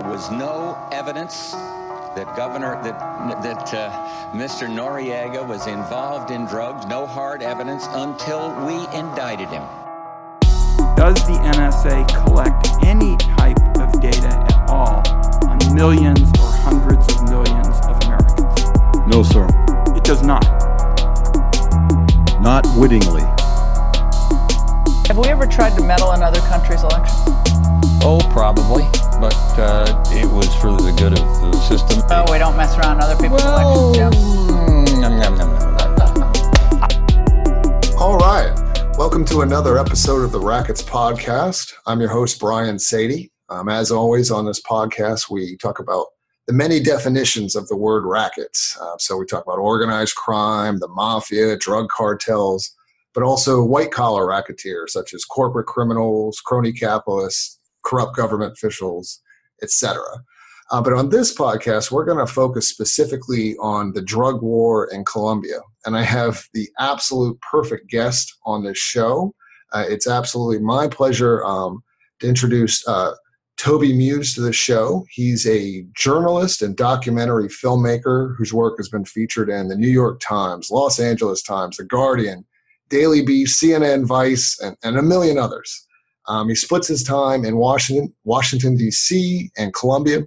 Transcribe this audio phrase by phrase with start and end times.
[0.00, 4.66] There was no evidence that Governor that that uh, Mr.
[4.66, 6.86] Noriega was involved in drugs.
[6.86, 9.62] No hard evidence until we indicted him.
[10.96, 15.06] Does the NSA collect any type of data at all
[15.46, 19.06] on millions or hundreds of millions of Americans?
[19.06, 19.46] No, sir.
[19.94, 20.46] It does not.
[22.40, 23.24] Not wittingly.
[25.08, 27.49] Have we ever tried to meddle in other countries' elections?
[28.02, 28.84] Oh, probably,
[29.20, 32.02] but uh, it was for the good of the system.
[32.10, 34.12] Oh, we don't mess around in other people's well, elections, Jim.
[34.12, 35.50] mm, nom, nom, nom,
[36.08, 36.32] nom.
[37.98, 38.54] All right.
[38.96, 41.74] Welcome to another episode of the Rackets Podcast.
[41.86, 43.32] I'm your host, Brian Saady.
[43.50, 46.06] Um, as always, on this podcast, we talk about
[46.46, 48.78] the many definitions of the word rackets.
[48.80, 52.74] Uh, so we talk about organized crime, the mafia, drug cartels,
[53.12, 57.59] but also white collar racketeers such as corporate criminals, crony capitalists,
[57.90, 59.20] corrupt government officials,
[59.62, 60.00] etc.
[60.70, 65.04] Uh, but on this podcast, we're going to focus specifically on the drug war in
[65.04, 65.58] Colombia.
[65.84, 69.34] And I have the absolute perfect guest on this show.
[69.72, 71.82] Uh, it's absolutely my pleasure um,
[72.20, 73.14] to introduce uh,
[73.56, 75.04] Toby Muse to the show.
[75.10, 80.20] He's a journalist and documentary filmmaker whose work has been featured in the New York
[80.20, 82.46] Times, Los Angeles Times, The Guardian,
[82.88, 85.86] Daily Beast, CNN, Vice, and, and a million others.
[86.30, 89.50] Um, he splits his time in Washington, Washington D.C.
[89.58, 90.20] and Colombia,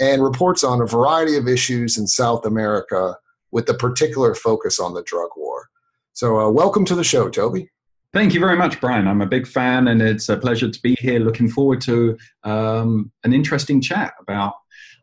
[0.00, 3.16] and reports on a variety of issues in South America
[3.52, 5.68] with a particular focus on the drug war.
[6.12, 7.70] So, uh, welcome to the show, Toby.
[8.12, 9.06] Thank you very much, Brian.
[9.06, 11.20] I'm a big fan, and it's a pleasure to be here.
[11.20, 14.54] Looking forward to um, an interesting chat about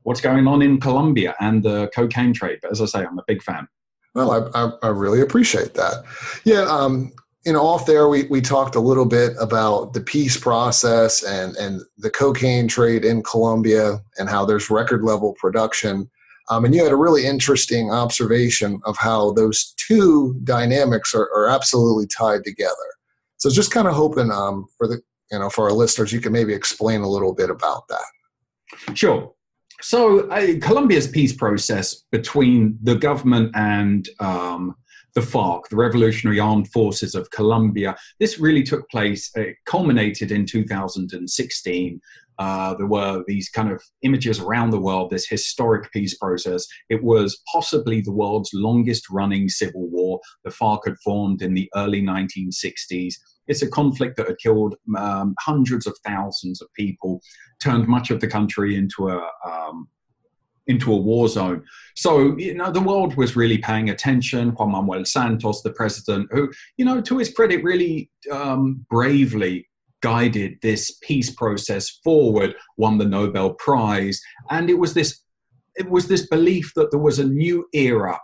[0.04, 2.60] what's going on in Colombia and the cocaine trade.
[2.62, 3.70] But as I say, I'm a big fan.
[4.16, 6.04] Well, I, I, I really appreciate that.
[6.44, 7.14] Yeah, um,
[7.46, 11.56] you know, off there, we, we talked a little bit about the peace process and,
[11.56, 16.10] and the cocaine trade in Colombia and how there's record level production.
[16.50, 21.50] Um, and you had a really interesting observation of how those two dynamics are, are
[21.50, 22.76] absolutely tied together.
[23.38, 25.02] So just kind of hoping um, for the
[25.32, 28.96] you know for our listeners, you can maybe explain a little bit about that.
[28.96, 29.34] Sure.
[29.82, 34.76] So uh, Colombia's peace process between the government and um,
[35.14, 37.96] the FARC, the Revolutionary Armed Forces of Colombia.
[38.20, 42.02] This really took place, it culminated in 2016.
[42.40, 46.66] Uh, there were these kind of images around the world, this historic peace process.
[46.90, 50.20] It was possibly the world's longest running civil war.
[50.44, 53.14] The FARC had formed in the early 1960s.
[53.48, 57.22] It's a conflict that had killed um, hundreds of thousands of people,
[57.62, 59.88] turned much of the country into a um,
[60.72, 61.64] into a war zone.
[61.96, 64.50] So, you know, the world was really paying attention.
[64.52, 69.68] Juan Manuel Santos, the president, who, you know, to his credit, really um, bravely
[70.02, 74.20] guided this peace process forward, won the Nobel Prize.
[74.50, 75.22] And it was this
[75.76, 78.20] it was this belief that there was a new era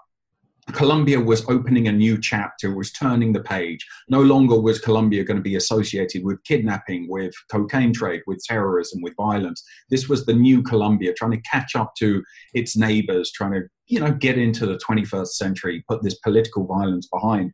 [0.74, 3.86] Colombia was opening a new chapter, was turning the page.
[4.10, 9.02] No longer was Colombia going to be associated with kidnapping, with cocaine trade, with terrorism,
[9.02, 9.64] with violence.
[9.90, 12.22] This was the new Colombia trying to catch up to
[12.54, 17.08] its neighbors, trying to, you know, get into the 21st century, put this political violence
[17.08, 17.54] behind.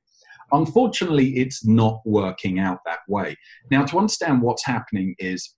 [0.51, 3.38] Unfortunately, it's not working out that way.
[3.69, 5.56] Now, to understand what's happening is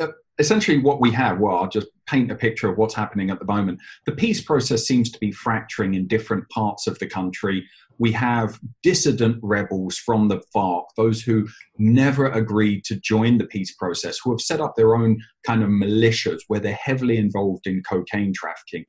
[0.00, 3.38] uh, essentially what we have, well, I'll just paint a picture of what's happening at
[3.38, 3.80] the moment.
[4.06, 7.66] The peace process seems to be fracturing in different parts of the country.
[7.98, 11.46] We have dissident rebels from the FARC, those who
[11.78, 15.68] never agreed to join the peace process, who have set up their own kind of
[15.68, 18.84] militias where they're heavily involved in cocaine trafficking.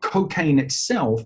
[0.00, 1.22] Cocaine itself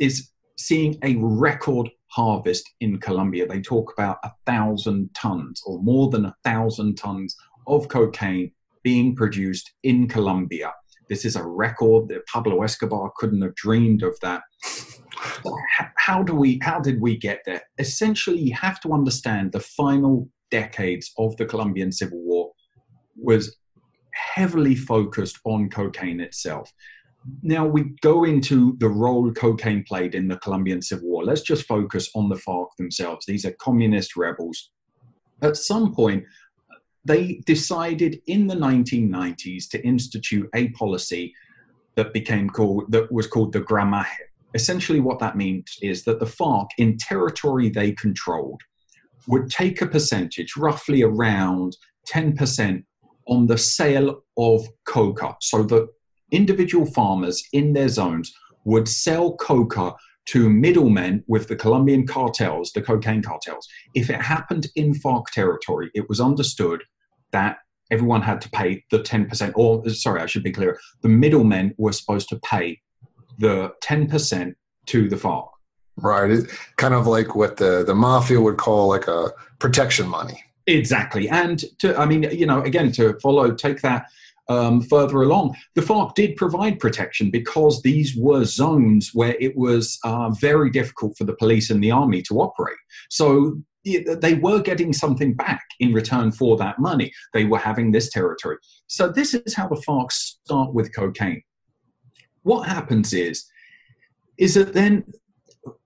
[0.00, 3.46] is seeing a record harvest in Colombia.
[3.46, 7.36] They talk about a thousand tons or more than a thousand tons
[7.66, 8.50] of cocaine
[8.88, 10.72] being produced in Colombia.
[11.10, 14.40] This is a record that Pablo Escobar couldn't have dreamed of that.
[15.96, 17.60] How do we how did we get there?
[17.78, 22.52] Essentially, you have to understand the final decades of the Colombian Civil War
[23.30, 23.58] was
[24.34, 26.72] heavily focused on cocaine itself.
[27.42, 31.24] Now we go into the role cocaine played in the Colombian Civil War.
[31.24, 33.26] Let's just focus on the FARC themselves.
[33.26, 34.70] These are communist rebels.
[35.42, 36.24] At some point,
[37.08, 41.34] they decided in the 1990s to institute a policy
[41.96, 44.06] that became called that was called the gramaje.
[44.54, 48.60] Essentially, what that means is that the FARC, in territory they controlled,
[49.26, 51.76] would take a percentage, roughly around
[52.08, 52.84] 10%,
[53.26, 55.36] on the sale of coca.
[55.40, 55.88] So the
[56.30, 58.32] individual farmers in their zones
[58.64, 59.94] would sell coca
[60.26, 63.66] to middlemen with the Colombian cartels, the cocaine cartels.
[63.94, 66.82] If it happened in FARC territory, it was understood
[67.32, 67.58] that
[67.90, 71.92] everyone had to pay the 10%, or sorry, I should be clear, the middlemen were
[71.92, 72.80] supposed to pay
[73.38, 74.54] the 10%
[74.86, 75.48] to the FARC.
[75.96, 76.30] Right.
[76.30, 80.44] It, kind of like what the, the mafia would call like a protection money.
[80.66, 81.28] Exactly.
[81.28, 84.06] And to, I mean, you know, again, to follow, take that
[84.48, 89.98] um, further along, the FARC did provide protection because these were zones where it was
[90.04, 92.78] uh, very difficult for the police and the army to operate.
[93.08, 93.60] So
[93.96, 97.12] they were getting something back in return for that money.
[97.32, 98.56] They were having this territory.
[98.86, 101.42] So this is how the FARC start with cocaine.
[102.42, 103.46] What happens is,
[104.38, 105.04] is that then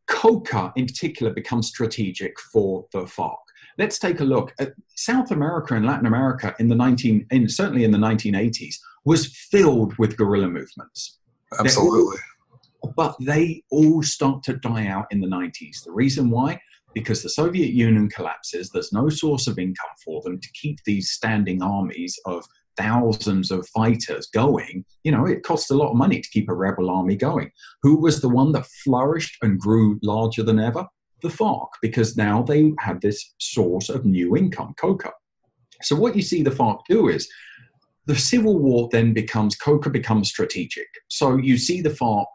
[0.07, 3.39] coca in particular becomes strategic for the FARC.
[3.79, 7.85] Let's take a look at South America and Latin America in the 19, in, certainly
[7.85, 11.19] in the 1980s, was filled with guerrilla movements.
[11.59, 12.19] Absolutely.
[12.83, 15.85] All, but they all start to die out in the 90s.
[15.85, 16.61] The reason why?
[16.95, 21.11] Because the Soviet Union collapses, there's no source of income for them to keep these
[21.11, 22.45] standing armies of
[22.77, 26.55] thousands of fighters going, you know, it costs a lot of money to keep a
[26.55, 27.51] rebel army going.
[27.83, 30.87] Who was the one that flourished and grew larger than ever?
[31.23, 35.13] The FARC, because now they had this source of new income, coca.
[35.83, 37.29] So what you see the FARC do is
[38.07, 40.89] the civil war then becomes coca becomes strategic.
[41.09, 42.27] So you see the FARC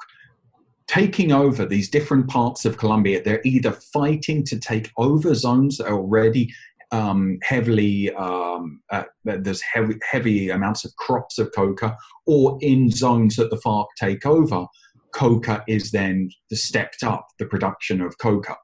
[0.88, 3.22] taking over these different parts of Colombia.
[3.22, 6.54] They're either fighting to take over zones that are already
[6.92, 13.36] um, heavily um, uh, there's heavy, heavy amounts of crops of coca, or in zones
[13.36, 14.66] that the FARC take over,
[15.14, 18.56] coca is then stepped up the production of coca.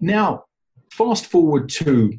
[0.00, 0.44] Now,
[0.90, 2.18] fast forward to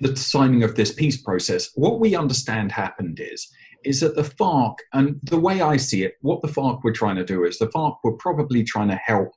[0.00, 1.70] the signing of this peace process.
[1.74, 3.48] What we understand happened is
[3.84, 7.16] is that the FARC, and the way I see it, what the FARC were trying
[7.16, 9.30] to do is the FARC were probably trying to help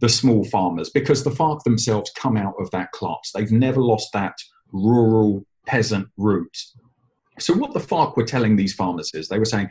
[0.00, 3.30] the small farmers because the FARC themselves come out of that class.
[3.34, 4.34] They've never lost that
[4.72, 6.74] rural peasant roots.
[7.38, 9.70] So, what the FARC were telling these farmers is they were saying,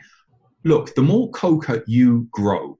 [0.64, 2.78] look, the more coca you grow,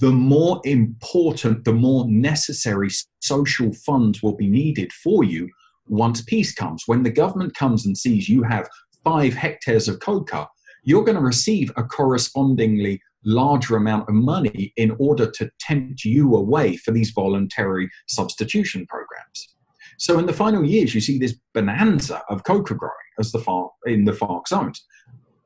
[0.00, 2.88] the more important, the more necessary
[3.20, 5.48] social funds will be needed for you
[5.88, 6.84] once peace comes.
[6.86, 8.68] When the government comes and sees you have
[9.04, 10.48] five hectares of coca,
[10.84, 16.34] you're going to receive a correspondingly larger amount of money in order to tempt you
[16.34, 19.54] away for these voluntary substitution programs.
[19.98, 23.70] So in the final years, you see this bonanza of coca growing as the FARC
[23.84, 24.82] in the FARC zones.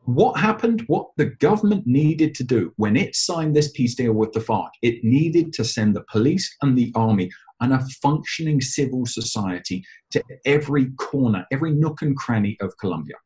[0.05, 0.85] What happened?
[0.87, 4.69] What the government needed to do when it signed this peace deal with the FARC,
[4.83, 7.31] it needed to send the police and the army
[7.61, 13.17] and a functioning civil society to every corner, every nook and cranny of Colombia.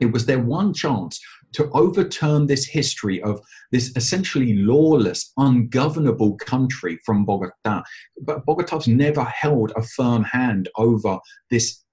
[0.00, 1.20] It was their one chance
[1.54, 3.40] to overturn this history of
[3.72, 7.82] this essentially lawless, ungovernable country from Bogota.
[8.22, 11.18] But Bogota's never held a firm hand over
[11.50, 11.84] this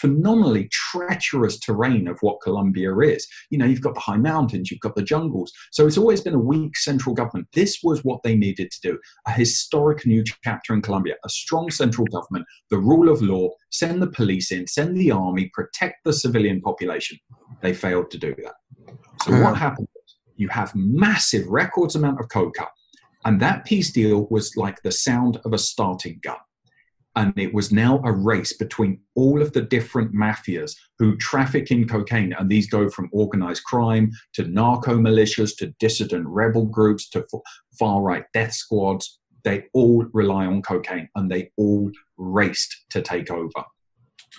[0.00, 3.26] phenomenally treacherous terrain of what Colombia is.
[3.50, 5.52] You know, you've got the high mountains, you've got the jungles.
[5.70, 7.48] So it's always been a weak central government.
[7.52, 11.70] This was what they needed to do a historic new chapter in Colombia, a strong
[11.70, 16.12] central government, the rule of law, send the police in, send the army, protect the
[16.12, 17.18] civilian population.
[17.60, 18.54] They failed to do that.
[19.24, 19.54] So what uh-huh.
[19.54, 19.88] happened?
[20.36, 22.68] You have massive records amount of coca.
[23.24, 26.38] And that peace deal was like the sound of a starting gun
[27.16, 31.86] and it was now a race between all of the different mafias who traffic in
[31.86, 37.24] cocaine and these go from organized crime to narco militias to dissident rebel groups to
[37.78, 43.30] far right death squads they all rely on cocaine and they all raced to take
[43.30, 43.64] over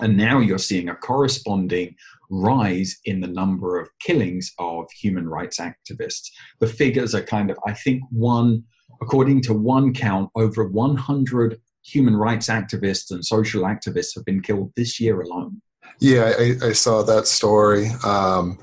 [0.01, 1.95] and now you're seeing a corresponding
[2.41, 7.57] rise in the number of killings of human rights activists the figures are kind of
[7.67, 8.63] i think one
[9.01, 14.71] according to one count over 100 human rights activists and social activists have been killed
[14.75, 15.61] this year alone.
[15.99, 17.89] Yeah, I, I saw that story.
[18.05, 18.57] Um,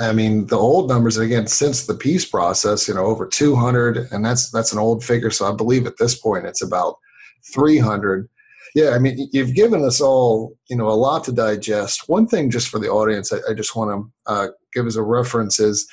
[0.00, 4.24] I mean, the old numbers again since the peace process, you know, over 200, and
[4.24, 5.30] that's that's an old figure.
[5.30, 6.96] So I believe at this point it's about
[7.52, 8.28] 300.
[8.74, 12.08] Yeah, I mean, you've given us all, you know, a lot to digest.
[12.08, 15.02] One thing, just for the audience, I, I just want to uh, give as a
[15.02, 15.86] reference is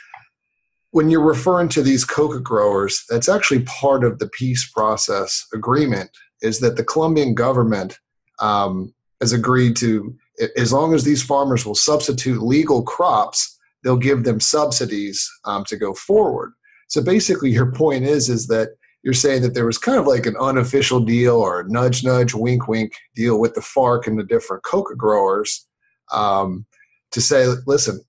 [0.91, 6.09] when you're referring to these coca growers, that's actually part of the peace process agreement.
[6.41, 7.99] Is that the Colombian government
[8.39, 10.15] um, has agreed to,
[10.55, 15.75] as long as these farmers will substitute legal crops, they'll give them subsidies um, to
[15.75, 16.53] go forward.
[16.87, 18.69] So basically, your point is is that
[19.03, 22.67] you're saying that there was kind of like an unofficial deal or nudge, nudge, wink,
[22.67, 25.67] wink deal with the FARC and the different coca growers
[26.11, 26.65] um,
[27.11, 28.01] to say, listen,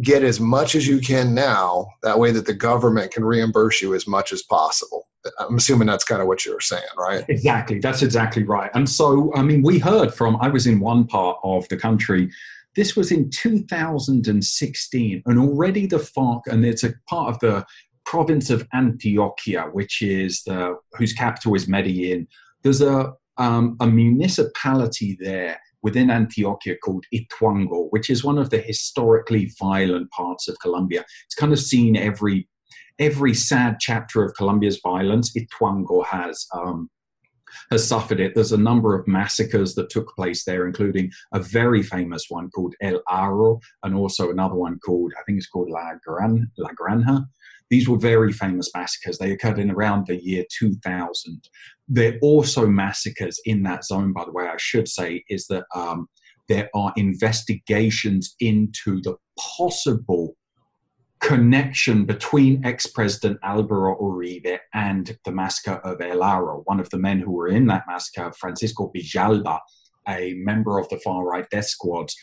[0.00, 1.88] get as much as you can now.
[2.02, 5.08] That way, that the government can reimburse you as much as possible.
[5.38, 7.24] I'm assuming that's kind of what you were saying, right?
[7.28, 7.78] Exactly.
[7.78, 8.70] That's exactly right.
[8.74, 12.30] And so, I mean, we heard from, I was in one part of the country
[12.74, 17.64] This was in 2016, and already the FARC, and it's a part of the
[18.04, 22.26] province of Antioquia, which is the whose capital is Medellin.
[22.62, 28.58] There's a um, a municipality there within Antioquia called Ituango, which is one of the
[28.58, 31.04] historically violent parts of Colombia.
[31.26, 32.48] It's kind of seen every
[32.98, 35.32] every sad chapter of Colombia's violence.
[35.36, 36.88] Ituango has um,
[37.70, 38.34] has suffered it.
[38.34, 42.74] There's a number of massacres that took place there, including a very famous one called
[42.80, 47.24] El Aro, and also another one called I think it's called La Gran La Granja.
[47.72, 49.16] These were very famous massacres.
[49.16, 51.48] They occurred in around the year 2000.
[51.88, 55.64] There are also massacres in that zone, by the way, I should say, is that
[55.74, 56.06] um,
[56.50, 60.36] there are investigations into the possible
[61.20, 66.60] connection between ex-president Alvaro Uribe and the massacre of El Aro.
[66.66, 69.60] One of the men who were in that massacre, Francisco Villalba,
[70.06, 72.14] a member of the far-right death squads,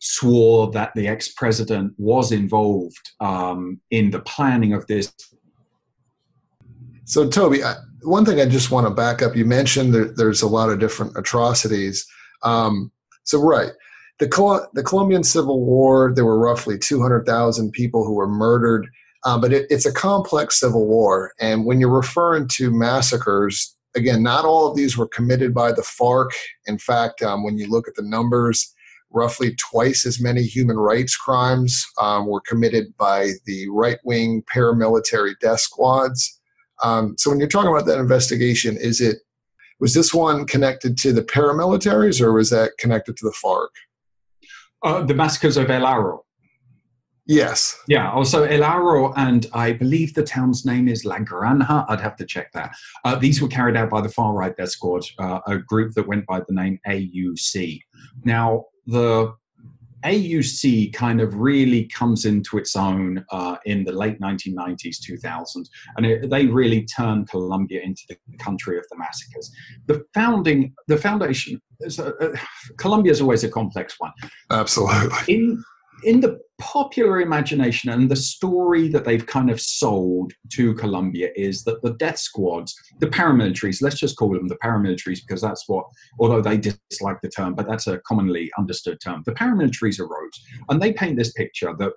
[0.00, 5.12] swore that the ex president was involved um, in the planning of this.
[7.04, 7.60] So, Toby,
[8.02, 11.16] one thing I just want to back up you mentioned there's a lot of different
[11.16, 12.06] atrocities.
[12.42, 12.90] Um,
[13.24, 13.70] so, right.
[14.18, 18.86] The, Col- the Colombian Civil War, there were roughly 200,000 people who were murdered,
[19.24, 21.32] uh, but it, it's a complex civil war.
[21.40, 25.82] And when you're referring to massacres, again, not all of these were committed by the
[25.82, 26.30] FARC.
[26.66, 28.74] In fact, um, when you look at the numbers,
[29.10, 35.34] roughly twice as many human rights crimes um, were committed by the right wing paramilitary
[35.40, 36.40] death squads.
[36.82, 39.18] Um, so when you're talking about that investigation, is it
[39.80, 43.68] was this one connected to the paramilitaries or was that connected to the FARC?
[44.82, 46.20] Uh, the massacres of El Aro.
[47.26, 47.78] Yes.
[47.86, 48.10] Yeah.
[48.10, 51.84] Also, El Aro, and I believe the town's name is La Granja.
[51.88, 52.72] I'd have to check that.
[53.04, 56.08] Uh, these were carried out by the far right death squad, uh, a group that
[56.08, 57.80] went by the name AUC.
[58.24, 59.32] Now, the
[60.04, 66.06] AUC kind of really comes into its own uh, in the late 1990s, 2000s, and
[66.06, 69.52] it, they really turned Colombia into the country of the massacres.
[69.86, 71.60] The founding, the foundation,
[72.78, 74.12] Colombia is always a complex one.
[74.50, 75.34] Absolutely.
[75.34, 75.62] In
[76.04, 81.64] in the popular imagination and the story that they've kind of sold to Colombia is
[81.64, 85.86] that the death squads, the paramilitaries, let's just call them the paramilitaries because that's what,
[86.18, 89.22] although they dislike the term, but that's a commonly understood term.
[89.24, 91.92] The paramilitaries arose and they paint this picture that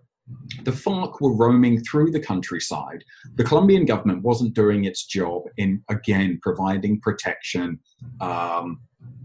[0.64, 3.04] the FARC were roaming through the countryside.
[3.36, 7.80] The Colombian government wasn't doing its job in, again, providing protection.
[8.22, 8.80] Um,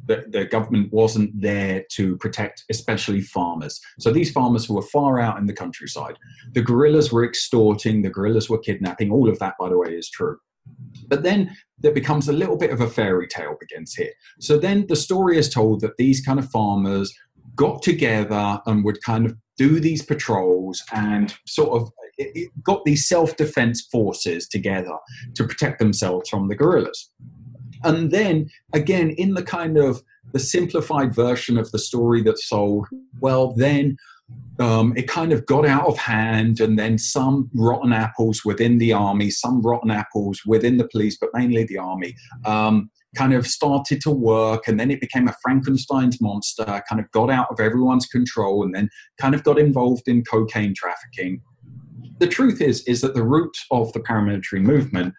[0.08, 3.80] the, the government wasn't there to protect, especially farmers.
[4.00, 6.18] So these farmers who were far out in the countryside,
[6.52, 9.12] the guerrillas were extorting, the guerrillas were kidnapping.
[9.12, 10.38] All of that, by the way, is true.
[11.06, 14.12] But then there becomes a little bit of a fairy tale begins here.
[14.40, 17.14] So then the story is told that these kind of farmers
[17.54, 21.90] got together and would kind of do these patrols and sort of
[22.64, 24.96] got these self-defense forces together
[25.34, 27.10] to protect themselves from the guerrillas.
[27.84, 32.86] And then again, in the kind of the simplified version of the story that's sold,
[33.20, 33.96] well, then
[34.58, 38.92] um, it kind of got out of hand, and then some rotten apples within the
[38.92, 44.00] army, some rotten apples within the police, but mainly the army, um, kind of started
[44.02, 48.06] to work, and then it became a Frankenstein's monster, kind of got out of everyone's
[48.06, 51.40] control, and then kind of got involved in cocaine trafficking.
[52.18, 55.14] The truth is, is that the root of the paramilitary movement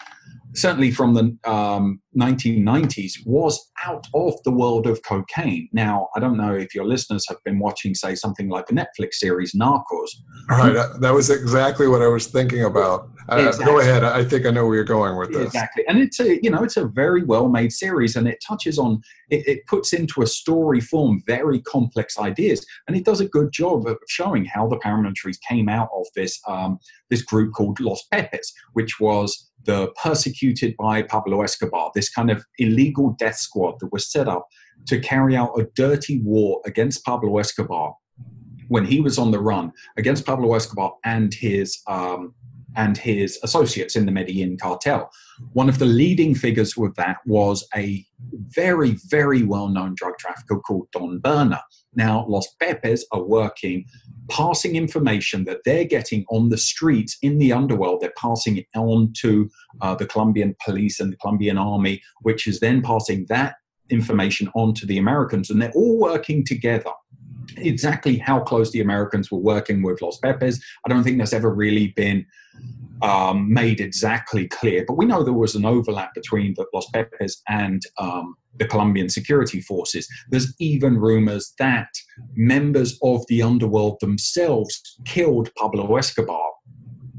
[0.54, 5.70] certainly from the um, 1990s, was out of the world of cocaine.
[5.74, 9.16] Now, I don't know if your listeners have been watching, say, something like the Netflix
[9.16, 10.10] series Narcos.
[10.50, 13.10] All right, that was exactly what I was thinking about.
[13.32, 13.66] Uh, exactly.
[13.66, 14.04] Go ahead.
[14.04, 15.46] I think I know where you're going with this.
[15.46, 18.80] Exactly, and it's a you know it's a very well made series, and it touches
[18.80, 23.28] on it, it puts into a story form very complex ideas, and it does a
[23.28, 26.80] good job of showing how the paramilitaries came out of this um,
[27.12, 32.46] this group called Los Pepes, which was the persecuted by Pablo Escobar, this kind of
[32.58, 34.48] illegal death squad that was set up
[34.88, 37.96] to carry out a dirty war against Pablo Escobar
[38.70, 42.34] when he was on the run against Pablo Escobar and his um,
[42.76, 45.10] and his associates in the Medellin cartel.
[45.54, 48.06] One of the leading figures with that was a
[48.50, 51.62] very, very well known drug trafficker called Don Berna.
[51.96, 53.86] Now, Los Pepes are working,
[54.30, 58.02] passing information that they're getting on the streets in the underworld.
[58.02, 59.50] They're passing it on to
[59.82, 63.56] uh, the Colombian police and the Colombian army, which is then passing that
[63.90, 65.50] information on to the Americans.
[65.50, 66.92] And they're all working together
[67.58, 70.60] exactly how close the Americans were working with Los Pepes.
[70.86, 72.26] I don't think that's ever really been
[73.02, 74.84] um, made exactly clear.
[74.88, 79.10] But we know there was an overlap between the Los Pepes and um, the Colombian
[79.10, 80.08] security forces.
[80.30, 81.90] There's even rumors that
[82.36, 86.52] members of the underworld themselves killed Pablo Escobar,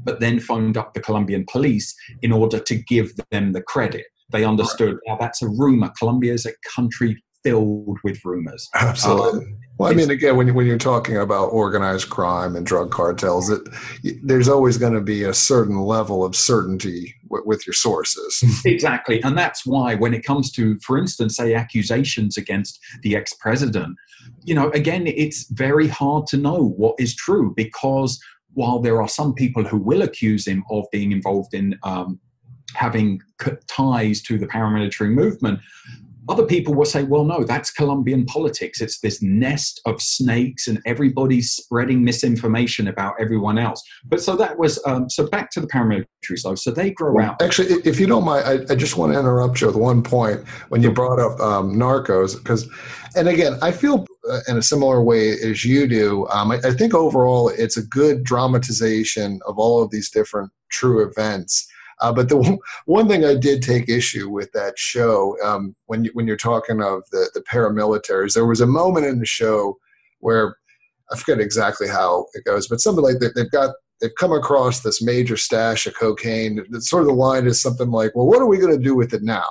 [0.03, 4.05] but then phoned up the Colombian police in order to give them the credit.
[4.31, 5.91] They understood now that's a rumor.
[5.97, 8.69] Colombia is a country filled with rumors.
[8.75, 9.45] Absolutely.
[9.45, 12.91] Um, well, I mean, again, when, you, when you're talking about organized crime and drug
[12.91, 13.61] cartels, it,
[14.21, 18.43] there's always going to be a certain level of certainty w- with your sources.
[18.65, 19.23] exactly.
[19.23, 23.97] And that's why, when it comes to, for instance, say accusations against the ex president,
[24.43, 28.19] you know, again, it's very hard to know what is true because
[28.53, 32.19] while there are some people who will accuse him of being involved in um,
[32.75, 33.19] having
[33.67, 35.59] ties to the paramilitary movement,
[36.31, 38.79] other people will say, well, no, that's Colombian politics.
[38.79, 43.83] It's this nest of snakes and everybody's spreading misinformation about everyone else.
[44.05, 46.55] But so that was, um, so back to the paramilitaries though.
[46.55, 47.41] So they grow well, out.
[47.41, 50.47] Actually, if you don't mind, I, I, just want to interrupt you with one point
[50.69, 52.69] when you brought up um, Narcos, because,
[53.15, 56.27] and again, I feel uh, in a similar way as you do.
[56.29, 61.05] Um, I, I think overall it's a good dramatization of all of these different true
[61.05, 61.67] events.
[62.01, 66.11] Uh, but the one thing I did take issue with that show, um, when you,
[66.13, 69.77] when you're talking of the the paramilitaries, there was a moment in the show
[70.19, 70.57] where
[71.11, 73.17] I forget exactly how it goes, but something like.
[73.35, 76.65] They've got they've come across this major stash of cocaine.
[76.79, 79.13] sort of the line is something like, "Well, what are we going to do with
[79.13, 79.49] it now?"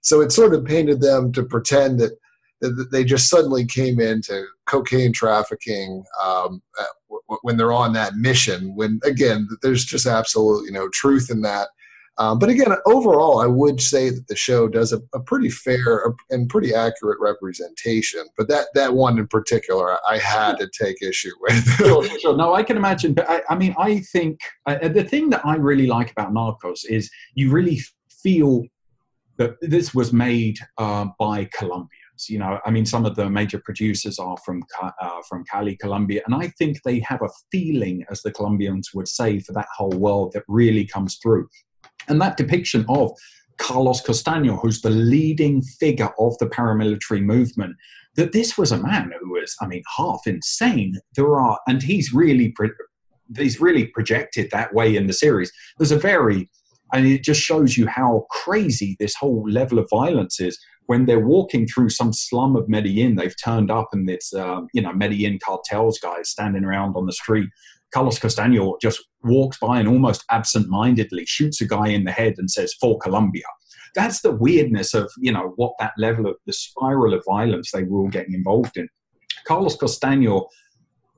[0.00, 2.12] So it sort of painted them to pretend that
[2.60, 6.62] that they just suddenly came into cocaine trafficking um,
[7.42, 8.74] when they're on that mission.
[8.74, 11.68] When again, there's just absolutely no truth in that.
[12.18, 16.14] Um, but again, overall, I would say that the show does a, a pretty fair
[16.30, 18.24] and pretty accurate representation.
[18.36, 21.64] But that that one in particular, I had to take issue with.
[21.76, 22.36] sure, sure.
[22.36, 23.14] No, I can imagine.
[23.14, 26.84] But I, I mean, I think uh, the thing that I really like about Narcos
[26.88, 27.80] is you really
[28.22, 28.64] feel
[29.36, 31.90] that this was made uh, by Colombians.
[32.28, 36.22] You know, I mean, some of the major producers are from uh, from Cali, Colombia,
[36.26, 39.90] and I think they have a feeling, as the Colombians would say, for that whole
[39.90, 41.48] world that really comes through.
[42.08, 43.12] And that depiction of
[43.58, 47.76] Carlos Castaño, who's the leading figure of the paramilitary movement,
[48.16, 51.00] that this was a man who was, I mean, half insane.
[51.16, 52.54] There are, and he's really,
[53.36, 55.52] he's really projected that way in the series.
[55.78, 56.50] There's a very,
[56.92, 60.58] and it just shows you how crazy this whole level of violence is.
[60.86, 64.82] When they're walking through some slum of Medellin, they've turned up and it's, um, you
[64.82, 67.48] know, Medellin cartels guys standing around on the street
[67.94, 72.50] Carlos Castaño just walks by and almost absent-mindedly shoots a guy in the head and
[72.50, 73.44] says, "For Colombia."
[73.94, 77.84] That's the weirdness of you know what that level of the spiral of violence they
[77.84, 78.88] were all getting involved in.
[79.46, 80.46] Carlos Castaño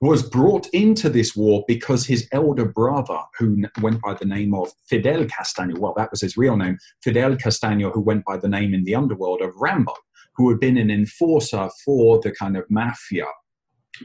[0.02, 4.70] was brought into this war because his elder brother, who went by the name of
[4.86, 8.74] Fidel Castaño, well, that was his real name, Fidel Castaño, who went by the name
[8.74, 9.94] in the underworld of Rambo,
[10.34, 13.24] who had been an enforcer for the kind of mafia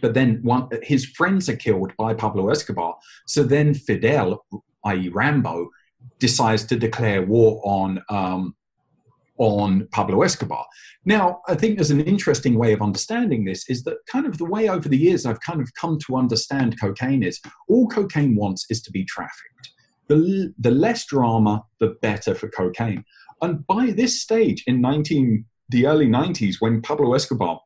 [0.01, 2.97] but then one, his friends are killed by Pablo Escobar.
[3.27, 4.45] So then Fidel,
[4.86, 5.69] i.e., Rambo,
[6.19, 8.56] decides to declare war on um,
[9.38, 10.67] on Pablo Escobar.
[11.04, 14.45] Now, I think there's an interesting way of understanding this is that kind of the
[14.45, 18.67] way over the years I've kind of come to understand cocaine is all cocaine wants
[18.69, 19.71] is to be trafficked.
[20.10, 23.04] The, the less drama, the better for cocaine.
[23.41, 27.60] And by this stage in 19, the early 90s, when Pablo Escobar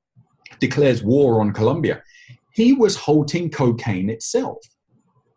[0.59, 2.01] declares war on Colombia,
[2.55, 4.57] he was halting cocaine itself.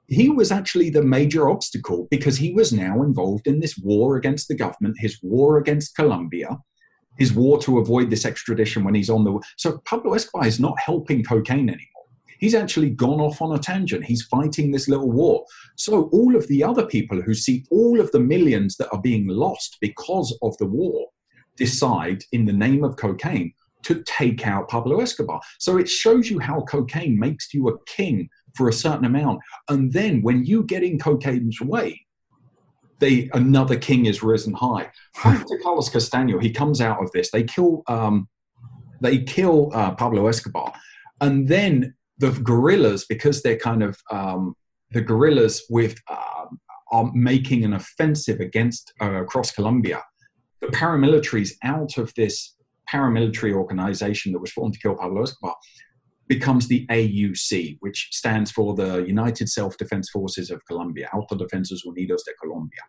[0.06, 4.46] He was actually the major obstacle because he was now involved in this war against
[4.46, 6.56] the government, his war against Colombia,
[7.18, 9.36] his war to avoid this extradition when he's on the.
[9.56, 12.06] So Pablo Escobar is not helping cocaine anymore.
[12.38, 14.04] He's actually gone off on a tangent.
[14.04, 15.44] He's fighting this little war.
[15.74, 19.26] So all of the other people who see all of the millions that are being
[19.26, 21.08] lost because of the war
[21.56, 23.52] decide, in the name of cocaine,
[23.88, 25.40] to take out Pablo Escobar.
[25.58, 29.40] So it shows you how cocaine makes you a king for a certain amount.
[29.70, 32.04] And then when you get in cocaine's way,
[32.98, 34.90] they another king is risen high.
[35.24, 37.30] Back to Carlos Castaño, he comes out of this.
[37.30, 38.28] They kill um,
[39.00, 40.74] they kill uh, Pablo Escobar,
[41.20, 44.54] and then the guerrillas, because they're kind of um,
[44.90, 46.46] the guerrillas with uh,
[46.90, 50.02] are making an offensive against uh, across Colombia.
[50.60, 52.56] The paramilitaries out of this
[52.92, 55.54] paramilitary organization that was formed to kill Pablo Escobar
[56.26, 62.32] becomes the AUC, which stands for the United Self-Defense Forces of Colombia, Autodefensores Unidos de
[62.40, 62.82] Colombia.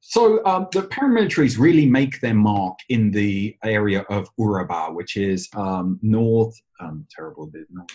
[0.00, 5.48] So um, the paramilitaries really make their mark in the area of Urabá, which is
[5.54, 7.88] um, north, um, terrible, north,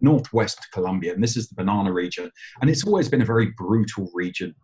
[0.00, 2.30] northwest Colombia, and this is the Banana region.
[2.60, 4.54] And it's always been a very brutal region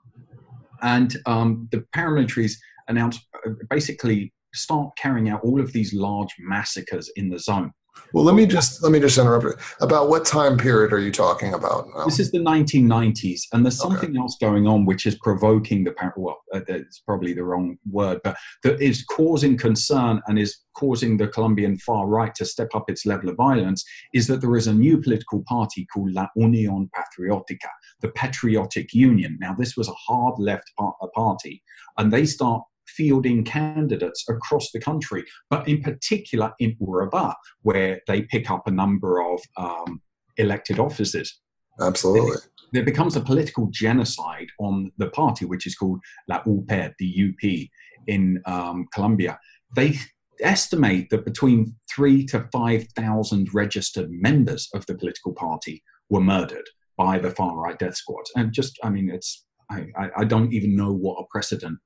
[0.83, 2.55] and um, the paramilitaries
[2.89, 7.73] announced uh, basically start carrying out all of these large massacres in the zone.
[8.13, 9.45] Well, let me just let me just interrupt.
[9.45, 9.55] You.
[9.81, 11.87] About what time period are you talking about?
[11.95, 12.05] Now?
[12.05, 14.19] This is the 1990s, and there's something okay.
[14.19, 18.37] else going on which is provoking the well, uh, it's probably the wrong word, but
[18.63, 23.05] that is causing concern and is causing the Colombian far right to step up its
[23.05, 23.85] level of violence.
[24.15, 27.69] Is that there is a new political party called La Unión Patriótica,
[28.01, 29.37] the Patriotic Union.
[29.41, 30.71] Now, this was a hard left
[31.15, 31.63] party,
[31.99, 32.63] and they start
[32.97, 38.71] fielding candidates across the country, but in particular in Urabá, where they pick up a
[38.71, 40.01] number of um,
[40.37, 41.41] elected offices.
[41.81, 42.37] Absolutely.
[42.73, 47.69] There becomes a political genocide on the party, which is called La UP, the UP
[48.07, 49.39] in um, Colombia.
[49.75, 49.95] They
[50.41, 57.19] estimate that between three to 5,000 registered members of the political party were murdered by
[57.19, 58.31] the far right death squads.
[58.37, 61.79] And just, I mean, it's, I, I don't even know what a precedent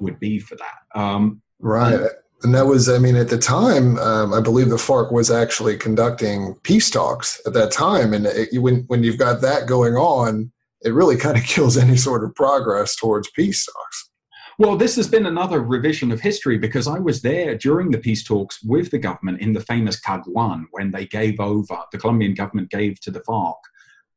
[0.00, 0.98] would be for that.
[1.00, 1.94] Um, right.
[1.94, 2.08] And,
[2.42, 5.76] and that was, I mean, at the time, um, I believe the FARC was actually
[5.76, 8.12] conducting peace talks at that time.
[8.12, 11.96] And it, when, when you've got that going on, it really kind of kills any
[11.96, 14.10] sort of progress towards peace talks.
[14.56, 18.22] Well, this has been another revision of history because I was there during the peace
[18.22, 22.70] talks with the government in the famous Caguan when they gave over, the Colombian government
[22.70, 23.56] gave to the FARC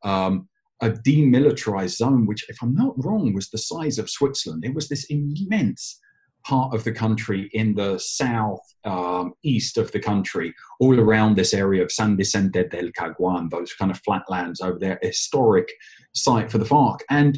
[0.03, 0.47] um,
[0.81, 4.63] a demilitarized zone, which, if I'm not wrong, was the size of Switzerland.
[4.63, 5.99] It was this immense
[6.45, 11.53] part of the country in the south um, east of the country, all around this
[11.53, 15.69] area of San Vicente del Caguan, those kind of flatlands over there, historic
[16.13, 16.99] site for the FARC.
[17.09, 17.37] And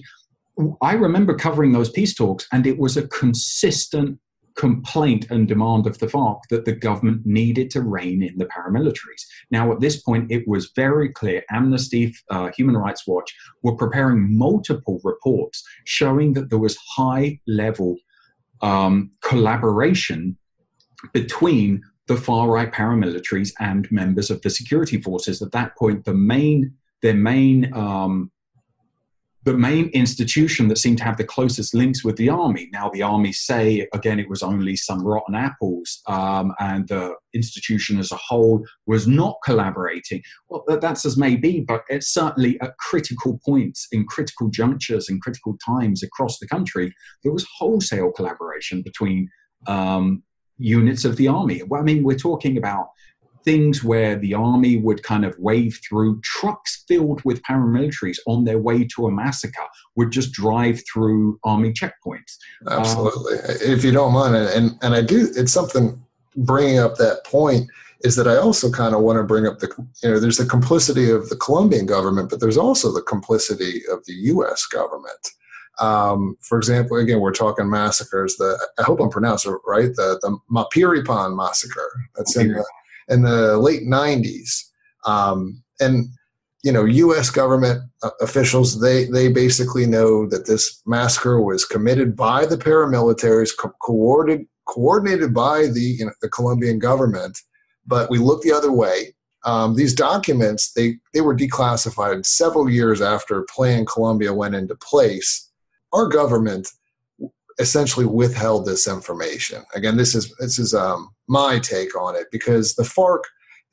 [0.82, 4.20] I remember covering those peace talks, and it was a consistent
[4.60, 9.24] complaint and demand of the FARC that the government needed to rein in the paramilitaries.
[9.52, 14.38] Now, at this point, it was very clear Amnesty, uh, Human Rights Watch were preparing
[14.38, 17.96] multiple reports showing that there was high level
[18.62, 20.38] um, collaboration
[21.14, 25.42] between the far right paramilitaries and members of the security forces.
[25.42, 28.30] At that point, the main their main um,
[29.44, 32.70] the main institution that seemed to have the closest links with the army.
[32.74, 38.00] Now, the army say, again, it was only some rotten apples, um, and the institution
[38.00, 40.22] as a whole was not collaborating.
[40.50, 45.22] Well, that's as may be, but it's certainly at critical points, in critical junctures, in
[45.22, 49.30] critical times across the country, there was wholesale collaboration between
[49.68, 50.24] um,
[50.58, 51.62] units of the army.
[51.74, 52.88] I mean, we're talking about
[53.44, 58.60] things where the army would kind of wave through trucks filled with paramilitaries on their
[58.60, 62.38] way to a massacre would just drive through army checkpoints
[62.70, 66.02] absolutely um, if you don't mind and and i do it's something
[66.36, 67.70] bringing up that point
[68.02, 69.70] is that i also kind of want to bring up the
[70.04, 74.06] you know there's the complicity of the colombian government but there's also the complicity of
[74.06, 75.30] the us government
[75.80, 78.36] um, for example, again, we're talking massacres.
[78.36, 79.96] The I hope I'm pronouncing it right.
[79.96, 81.90] The the Mapiripan massacre.
[82.16, 82.66] That's in the
[83.10, 84.64] in the late 90s.
[85.06, 86.10] Um, and
[86.64, 87.30] you know, U.S.
[87.30, 93.52] government uh, officials they they basically know that this massacre was committed by the paramilitaries,
[93.58, 97.40] co- coordinated coordinated by the you know, the Colombian government.
[97.88, 99.16] But we look the other way.
[99.46, 105.50] Um, these documents they they were declassified several years after Plan Colombia went into place.
[105.94, 106.68] Our government
[107.60, 109.64] essentially withheld this information.
[109.76, 113.22] Again, this is this is um, my take on it because the FARC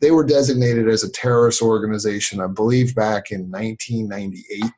[0.01, 4.71] they were designated as a terrorist organization, I believe, back in 1998.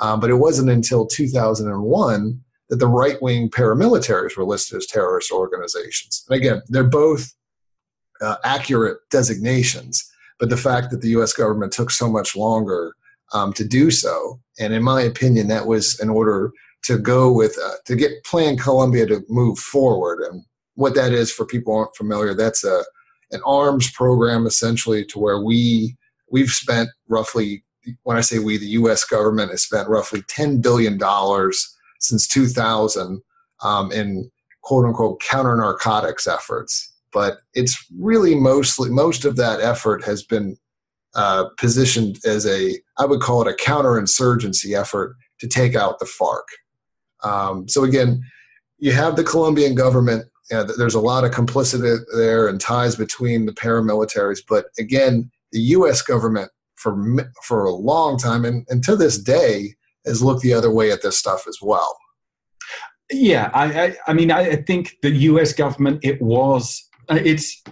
[0.00, 5.30] Um, but it wasn't until 2001 that the right wing paramilitaries were listed as terrorist
[5.30, 6.24] organizations.
[6.28, 7.32] And again, they're both
[8.20, 12.94] uh, accurate designations, but the fact that the US government took so much longer
[13.32, 16.52] um, to do so, and in my opinion, that was in order
[16.84, 20.20] to go with uh, to get Plan Colombia to move forward.
[20.20, 22.84] And what that is for people aren't familiar, that's a
[23.32, 25.96] an arms program essentially to where we
[26.30, 27.64] we've spent roughly
[28.02, 29.04] when I say we, the U.S.
[29.04, 33.22] government has spent roughly ten billion dollars since 2000
[33.62, 34.30] um, in
[34.62, 36.92] quote unquote counter narcotics efforts.
[37.12, 40.56] But it's really mostly most of that effort has been
[41.14, 46.04] uh, positioned as a I would call it a counterinsurgency effort to take out the
[46.04, 46.44] FARC.
[47.22, 48.22] Um, so again,
[48.78, 50.26] you have the Colombian government.
[50.50, 54.40] You know, there's a lot of complicity there and ties between the paramilitaries.
[54.48, 56.02] But again, the U.S.
[56.02, 56.96] government for
[57.44, 59.74] for a long time and, and to this day
[60.06, 61.96] has looked the other way at this stuff as well.
[63.12, 65.52] Yeah, I, I, I mean, I think the U.S.
[65.52, 67.62] government it was uh, it's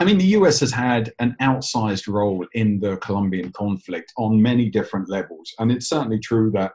[0.00, 4.68] I mean, the US has had an outsized role in the Colombian conflict on many
[4.68, 5.52] different levels.
[5.58, 6.72] And it's certainly true that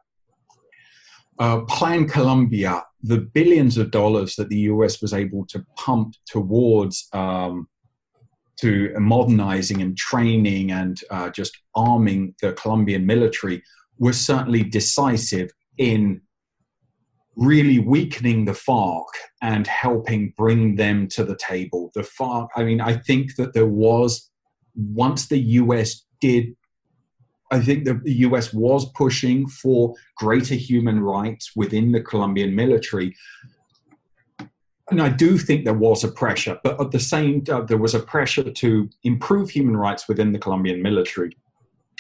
[1.39, 7.07] uh, Plan Colombia, the billions of dollars that the US was able to pump towards
[7.13, 7.67] um,
[8.57, 13.63] to modernizing and training and uh, just arming the Colombian military
[13.99, 16.21] was certainly decisive in
[17.37, 19.05] really weakening the FARC
[19.41, 21.89] and helping bring them to the table.
[21.95, 24.29] The FARC, I mean, I think that there was,
[24.75, 26.53] once the US did
[27.51, 33.15] I think that the US was pushing for greater human rights within the Colombian military.
[34.91, 37.93] And I do think there was a pressure, but at the same time, there was
[37.93, 41.37] a pressure to improve human rights within the Colombian military.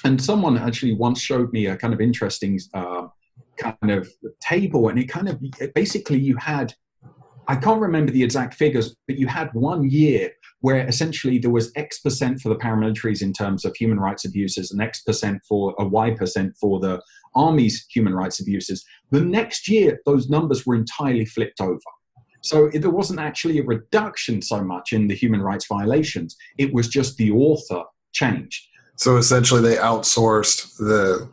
[0.03, 3.07] And someone actually once showed me a kind of interesting uh,
[3.57, 4.09] kind of
[4.41, 5.39] table, and it kind of
[5.75, 6.73] basically you had
[7.49, 10.31] I can't remember the exact figures, but you had one year
[10.61, 14.71] where essentially there was X percent for the paramilitaries in terms of human rights abuses
[14.71, 17.01] and X percent for a Y percent for the
[17.35, 18.83] army's human rights abuses.
[19.11, 21.79] The next year, those numbers were entirely flipped over.
[22.41, 26.35] So there wasn't actually a reduction so much in the human rights violations.
[26.57, 28.65] It was just the author changed.
[28.95, 31.29] So essentially, they outsourced the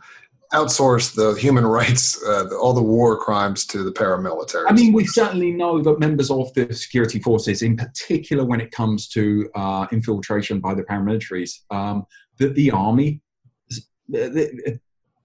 [0.53, 4.65] outsource the human rights, uh, all the war crimes to the paramilitary.
[4.69, 8.71] I mean, we certainly know that members of the security forces, in particular when it
[8.71, 12.07] comes to uh, infiltration by the paramilitaries, um,
[12.39, 13.21] that the army,
[14.09, 14.59] that,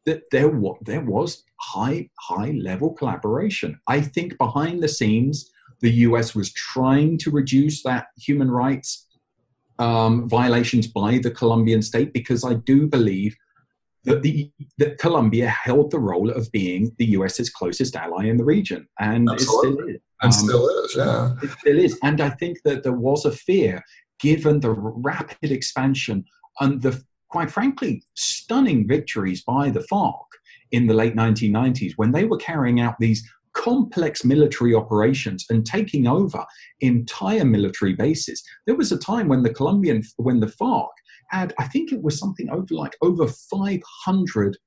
[0.05, 3.79] there, there was high, high level collaboration.
[3.87, 9.07] I think behind the scenes, the US was trying to reduce that human rights
[9.79, 13.35] um, violations by the Colombian state because I do believe
[14.05, 18.43] that the that Colombia held the role of being the US's closest ally in the
[18.43, 19.69] region, and Absolutely.
[19.71, 20.01] it still is.
[20.23, 21.33] And um, still is, yeah.
[21.43, 23.83] It still is, and I think that there was a fear,
[24.19, 26.25] given the rapid expansion
[26.59, 30.25] and the quite frankly stunning victories by the FARC
[30.71, 36.07] in the late 1990s when they were carrying out these complex military operations and taking
[36.07, 36.45] over
[36.79, 38.43] entire military bases.
[38.65, 40.89] There was a time when the Colombian, when the FARC
[41.31, 44.57] I think it was something over like over 500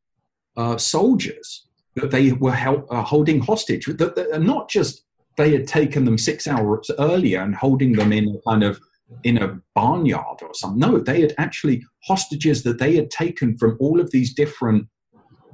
[0.57, 3.87] uh, soldiers that they were uh, holding hostage.
[3.87, 5.05] That, that, not just
[5.37, 8.81] they had taken them six hours earlier and holding them in a kind of
[9.22, 10.79] in a barnyard or something.
[10.79, 14.87] No, they had actually hostages that they had taken from all of these different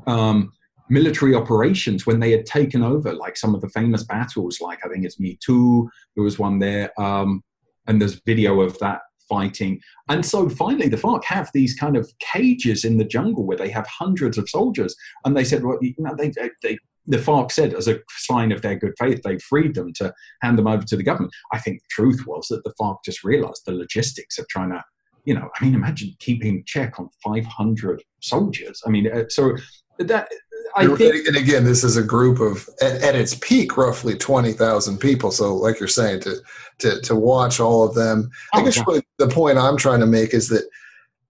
[0.07, 0.53] um,
[0.89, 4.89] military operations when they had taken over, like some of the famous battles, like I
[4.89, 5.89] think it's Mitú.
[6.15, 7.43] There was one there, um,
[7.87, 9.81] and there's video of that fighting.
[10.09, 13.71] And so finally, the FARC have these kind of cages in the jungle where they
[13.71, 14.95] have hundreds of soldiers.
[15.25, 18.63] And they said, well, you know, they, they, the FARC said, as a sign of
[18.63, 20.13] their good faith, they freed them to
[20.43, 21.33] hand them over to the government.
[21.53, 24.85] I think the truth was that the FARC just realized the logistics of trying to,
[25.25, 28.83] you know, I mean, imagine keeping check on 500 soldiers.
[28.87, 29.57] I mean, uh, so
[29.99, 30.29] that
[30.77, 34.53] I think, and again, this is a group of at, at its peak, roughly twenty
[34.53, 35.31] thousand people.
[35.31, 36.37] So, like you're saying, to
[36.79, 40.07] to to watch all of them, oh, I guess really the point I'm trying to
[40.07, 40.69] make is that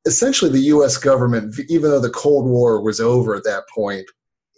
[0.07, 0.97] essentially the U.S.
[0.97, 4.07] government, even though the Cold War was over at that point,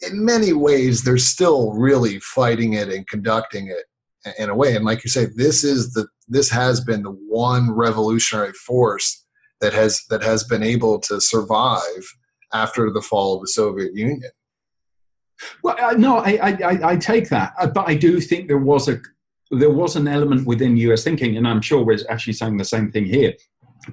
[0.02, 4.76] in many ways they're still really fighting it and conducting it in a way.
[4.76, 9.24] And like you say, this is the this has been the one revolutionary force
[9.60, 12.16] that has that has been able to survive
[12.52, 14.30] after the fall of the Soviet Union.
[15.62, 18.88] Well, uh, no, I, I, I, take that, uh, but I do think there was
[18.88, 19.00] a
[19.50, 21.04] there was an element within U.S.
[21.04, 23.34] thinking, and I'm sure we're actually saying the same thing here,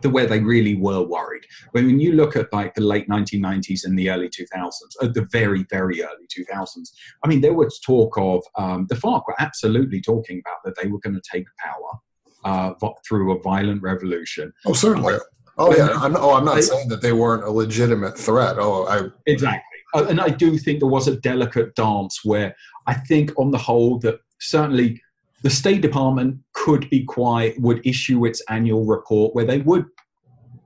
[0.01, 1.43] the way they really were worried.
[1.71, 5.65] When you look at like the late 1990s and the early 2000s, at the very
[5.69, 6.89] very early 2000s,
[7.23, 10.89] I mean, there was talk of um, the FARC were absolutely talking about that they
[10.89, 11.99] were going to take power
[12.45, 12.73] uh,
[13.07, 14.53] through a violent revolution.
[14.65, 15.15] Oh, certainly.
[15.57, 15.89] Oh yeah.
[15.89, 18.55] I'm, oh, I'm not saying that they weren't a legitimate threat.
[18.57, 19.68] Oh, I exactly.
[19.93, 22.55] Uh, and I do think there was a delicate dance where
[22.87, 25.01] I think, on the whole, that certainly
[25.43, 29.85] the State Department could be quiet, would issue its annual report where they would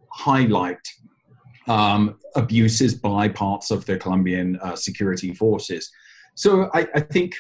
[0.10, 0.86] highlight
[1.68, 5.92] um, abuses by parts of the Colombian uh, security forces.
[6.36, 7.36] So I, I think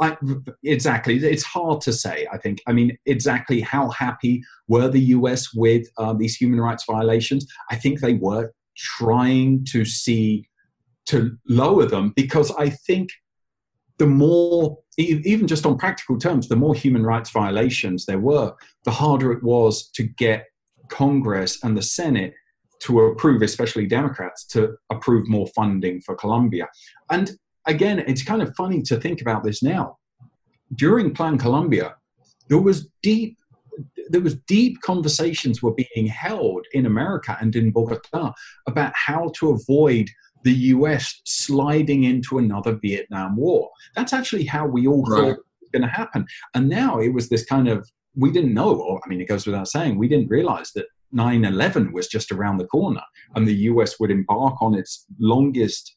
[0.00, 0.16] I,
[0.62, 1.16] exactly.
[1.16, 2.26] It's hard to say.
[2.32, 2.62] I think.
[2.66, 5.52] I mean, exactly how happy were the U.S.
[5.52, 7.46] with uh, these human rights violations?
[7.70, 10.48] I think they were trying to see
[11.10, 13.10] to lower them because I think
[13.98, 18.90] the more, even just on practical terms, the more human rights violations there were, the
[18.90, 20.46] harder it was to get
[20.88, 22.32] Congress and the Senate
[22.80, 26.66] to approve, especially Democrats, to approve more funding for Colombia.
[27.10, 27.32] And
[27.66, 29.98] again, it's kind of funny to think about this now.
[30.74, 31.96] During Plan Colombia,
[32.48, 33.36] there was deep
[34.10, 38.32] there was deep conversations were being held in America and in Bogota
[38.66, 40.08] about how to avoid
[40.42, 43.70] the US sliding into another Vietnam War.
[43.96, 45.16] That's actually how we all Right.
[45.16, 46.26] thought it was going to happen.
[46.54, 49.46] And now it was this kind of, we didn't know, or I mean, it goes
[49.46, 53.02] without saying, we didn't realize that 9 11 was just around the corner
[53.34, 55.96] and the US would embark on its longest.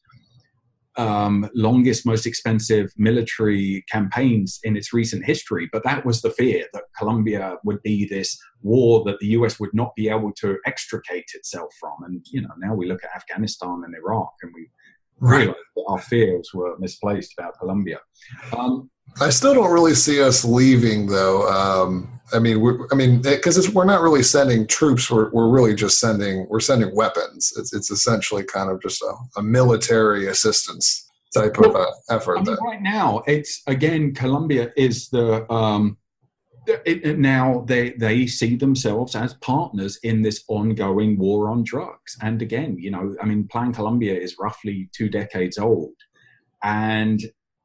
[0.96, 5.68] Um, longest, most expensive military campaigns in its recent history.
[5.72, 9.74] But that was the fear that Colombia would be this war that the US would
[9.74, 11.96] not be able to extricate itself from.
[12.04, 14.70] And, you know, now we look at Afghanistan and Iraq and we
[15.18, 17.98] realize that our fears were misplaced about Colombia.
[18.56, 21.48] Um, I still don't really see us leaving, though.
[21.48, 25.10] Um, I mean, we're, I mean, because we're not really sending troops.
[25.10, 27.52] We're, we're really just sending we're sending weapons.
[27.56, 32.38] It's, it's essentially kind of just a, a military assistance type of uh, effort.
[32.38, 35.50] I mean, right now, it's again, Colombia is the.
[35.52, 35.98] Um,
[36.66, 42.16] it, it- now they they see themselves as partners in this ongoing war on drugs,
[42.22, 45.92] and again, you know, I mean, Plan Colombia is roughly two decades old,
[46.62, 47.20] and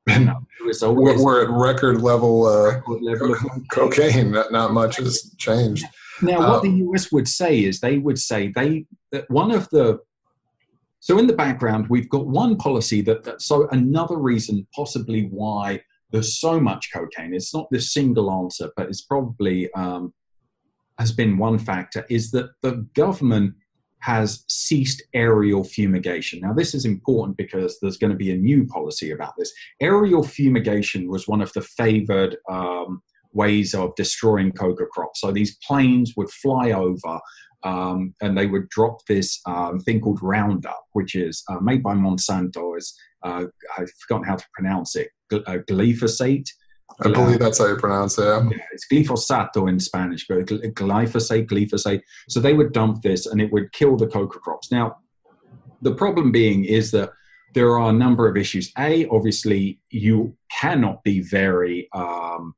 [0.10, 3.36] you know, it was we're, we're at record level uh, level
[3.72, 4.32] cocaine.
[4.32, 5.86] Not, not much has changed.
[6.22, 10.00] Now, what the US would say is they would say they that one of the
[11.00, 15.82] so in the background we've got one policy that, that so another reason possibly why
[16.12, 17.34] there's so much cocaine.
[17.34, 20.13] It's not the single answer, but it's probably um,
[20.98, 23.54] has been one factor is that the government
[24.02, 26.40] has ceased aerial fumigation.
[26.40, 29.52] Now, this is important because there's going to be a new policy about this.
[29.82, 33.02] Aerial fumigation was one of the favored um,
[33.34, 35.22] ways of destroying coca crops.
[35.22, 37.20] So these planes would fly over
[37.64, 41.94] um, and they would drop this um, thing called Roundup, which is uh, made by
[41.94, 42.78] Monsanto.
[43.24, 43.46] Uh,
[43.78, 45.10] I've forgotten how to pronounce it.
[45.32, 46.48] Uh, glyphosate.
[47.02, 48.23] I believe that's how you pronounce it.
[48.23, 48.49] Yeah.
[48.49, 52.02] Yeah, it's glifosato in Spanish, but glyphosate, glyphosate.
[52.28, 54.71] So they would dump this and it would kill the coca crops.
[54.71, 54.97] Now,
[55.82, 57.12] the problem being is that
[57.54, 58.71] there are a number of issues.
[58.78, 62.54] A, obviously, you cannot be very, um,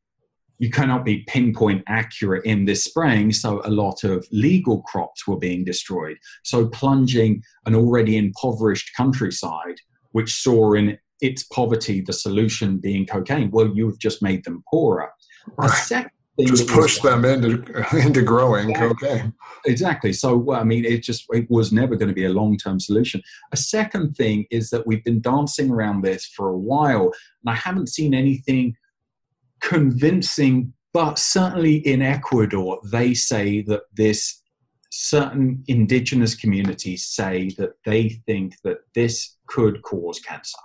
[0.57, 3.33] you cannot be pinpoint accurate in this spraying.
[3.33, 6.17] So a lot of legal crops were being destroyed.
[6.43, 9.77] So plunging an already impoverished countryside,
[10.11, 13.51] which saw in its poverty the solution being cocaine.
[13.51, 15.09] Well, you've just made them poorer.
[15.57, 15.69] A Right.
[15.71, 17.63] second thing Just push them into
[17.97, 19.33] into growing cocaine.
[19.65, 20.13] Exactly.
[20.13, 22.79] So, well, I mean, it just it was never going to be a long term
[22.79, 23.21] solution.
[23.51, 27.11] A second thing is that we've been dancing around this for a while,
[27.43, 28.75] and I haven't seen anything
[29.61, 30.73] convincing.
[30.93, 34.41] But certainly in Ecuador, they say that this
[34.89, 40.57] certain indigenous communities say that they think that this could cause cancer.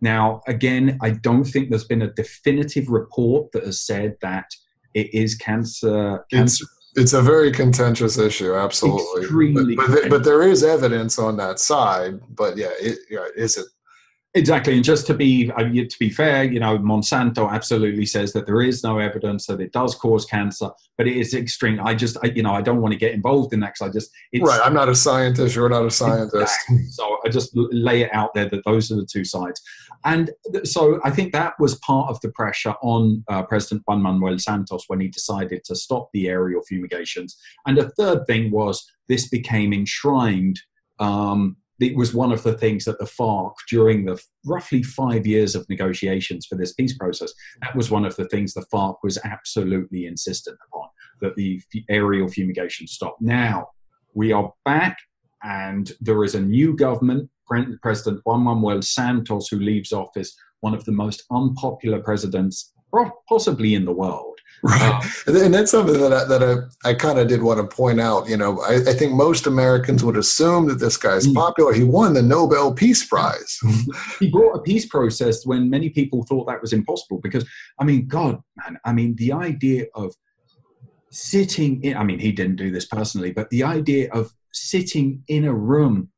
[0.00, 4.46] Now, again, I don't think there's been a definitive report that has said that
[4.94, 6.24] it is cancer.
[6.30, 9.22] It's it's a very contentious issue, absolutely.
[9.22, 12.20] Extremely but, but, but there is evidence on that side.
[12.30, 13.66] But yeah, it, yeah, is it?
[14.34, 18.44] Exactly, and just to be uh, to be fair, you know, Monsanto absolutely says that
[18.44, 21.80] there is no evidence that it does cause cancer, but it is extreme.
[21.82, 23.92] I just, I, you know, I don't want to get involved in that because I
[23.92, 24.60] just, it's, Right.
[24.62, 25.56] I'm not a scientist.
[25.56, 26.34] You're not a scientist.
[26.34, 26.84] Exactly.
[26.90, 29.62] So I just lay it out there that those are the two sides,
[30.04, 34.02] and th- so I think that was part of the pressure on uh, President Juan
[34.02, 37.38] Manuel Santos when he decided to stop the aerial fumigations.
[37.66, 40.60] And a third thing was this became enshrined.
[40.98, 45.54] Um, it was one of the things that the FARC, during the roughly five years
[45.54, 49.18] of negotiations for this peace process, that was one of the things the FARC was
[49.24, 50.88] absolutely insistent upon
[51.20, 53.16] that the aerial fumigation stop.
[53.20, 53.68] Now
[54.14, 54.98] we are back
[55.42, 57.30] and there is a new government,
[57.82, 62.72] President Juan Manuel Santos, who leaves office, one of the most unpopular presidents
[63.28, 64.37] possibly in the world.
[64.62, 65.04] Right.
[65.26, 66.42] And and that's something that I, that
[66.84, 68.28] I, I kind of did want to point out.
[68.28, 71.34] You know, I, I think most Americans would assume that this guy's Mm.
[71.34, 71.72] popular.
[71.72, 73.58] He won the Nobel Peace Prize.
[74.20, 77.44] He brought a peace process when many people thought that was impossible because,
[77.80, 80.12] I mean, God, man, I mean, the idea of
[81.10, 85.44] sitting in, I mean, he didn't do this personally, but the idea of sitting in
[85.44, 86.08] a room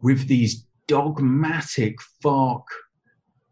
[0.00, 2.62] with these dogmatic FARC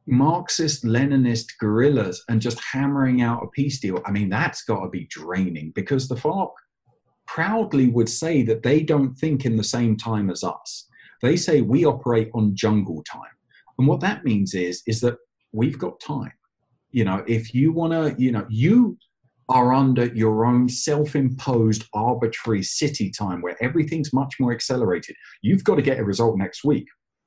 [0.06, 4.88] Marxist Leninist guerrillas and just hammering out a peace deal, I mean, that's got to
[4.88, 6.52] be draining because the FARC
[7.26, 10.88] proudly would say that they don't think in the same time as us.
[11.22, 13.22] They say we operate on jungle time.
[13.78, 15.16] And what that means is, is that
[15.52, 16.32] we've got time.
[16.92, 18.96] You know, if you want to, you know, you
[19.48, 25.16] are under your own self-imposed arbitrary city time where everything's much more accelerated.
[25.42, 26.86] You've got to get a result next week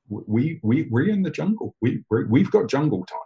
[0.10, 1.76] we we we're in the jungle.
[1.82, 3.20] We we're, we've got jungle time.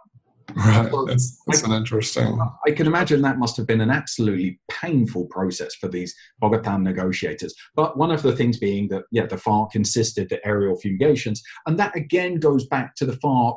[0.56, 0.90] Right.
[1.06, 2.38] That's, that's I, an interesting.
[2.66, 7.54] I can imagine that must have been an absolutely painful process for these Bogota negotiators.
[7.74, 11.78] But one of the things being that, yeah, the FARC insisted that aerial fumigations, and
[11.78, 13.56] that again goes back to the FARC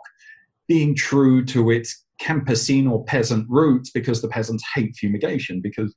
[0.68, 5.94] being true to its campesino or peasant roots because the peasants hate fumigation because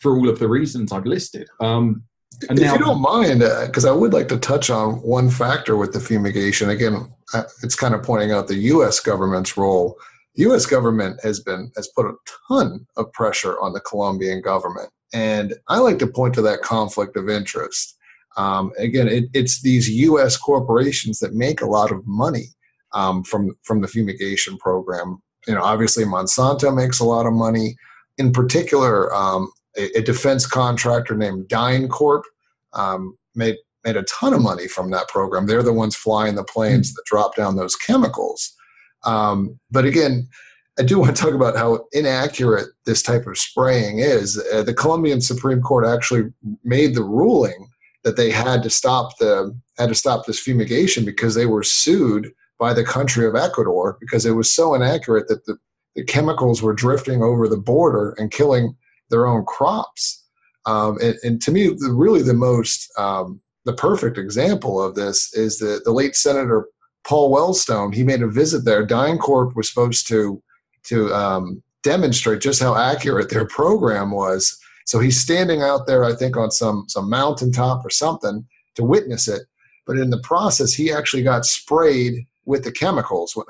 [0.00, 1.48] for all of the reasons I've listed.
[1.60, 2.04] Um,
[2.48, 5.30] and if now, you don't mind, because uh, I would like to touch on one
[5.30, 6.70] factor with the fumigation.
[6.70, 7.12] Again,
[7.62, 9.00] it's kind of pointing out the U.S.
[9.00, 9.96] government's role.
[10.34, 10.66] The U.S.
[10.66, 12.14] government has been has put a
[12.48, 17.16] ton of pressure on the Colombian government, and I like to point to that conflict
[17.16, 17.96] of interest.
[18.36, 20.36] Um, again, it, it's these U.S.
[20.36, 22.46] corporations that make a lot of money
[22.92, 25.22] um, from from the fumigation program.
[25.46, 27.76] You know, obviously Monsanto makes a lot of money.
[28.18, 32.22] In particular, um, a, a, defense contractor named DynCorp
[32.72, 35.46] um, made made a ton of money from that program.
[35.46, 36.96] They're the ones flying the planes mm-hmm.
[36.96, 38.54] that drop down those chemicals.
[39.04, 40.28] Um, but again,
[40.78, 44.42] I do want to talk about how inaccurate this type of spraying is.
[44.52, 46.32] Uh, the Colombian Supreme Court actually
[46.64, 47.68] made the ruling
[48.04, 52.32] that they had to stop the had to stop this fumigation because they were sued
[52.58, 55.56] by the country of Ecuador because it was so inaccurate that the,
[55.96, 58.76] the chemicals were drifting over the border and killing
[59.12, 60.26] their own crops.
[60.66, 65.32] Um, and, and, to me, the, really the most um, the perfect example of this
[65.34, 66.66] is the, the late Senator
[67.04, 67.94] Paul Wellstone.
[67.94, 68.86] He made a visit there.
[68.86, 70.42] DynCorp was supposed to
[70.84, 74.58] to um, demonstrate just how accurate their program was.
[74.84, 79.28] So he's standing out there, I think, on some some mountaintop or something to witness
[79.28, 79.42] it.
[79.86, 83.36] But in the process, he actually got sprayed with the chemicals.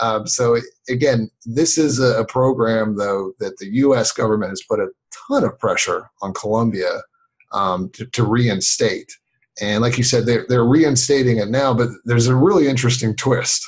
[0.00, 4.12] um, so again, this is a, a, program though that the U.S.
[4.12, 4.88] government has put a
[5.28, 7.02] ton of pressure on Colombia
[7.52, 9.12] um, to, to, reinstate.
[9.60, 13.62] And like you said, they're, they're reinstating it now, but there's a really interesting twist.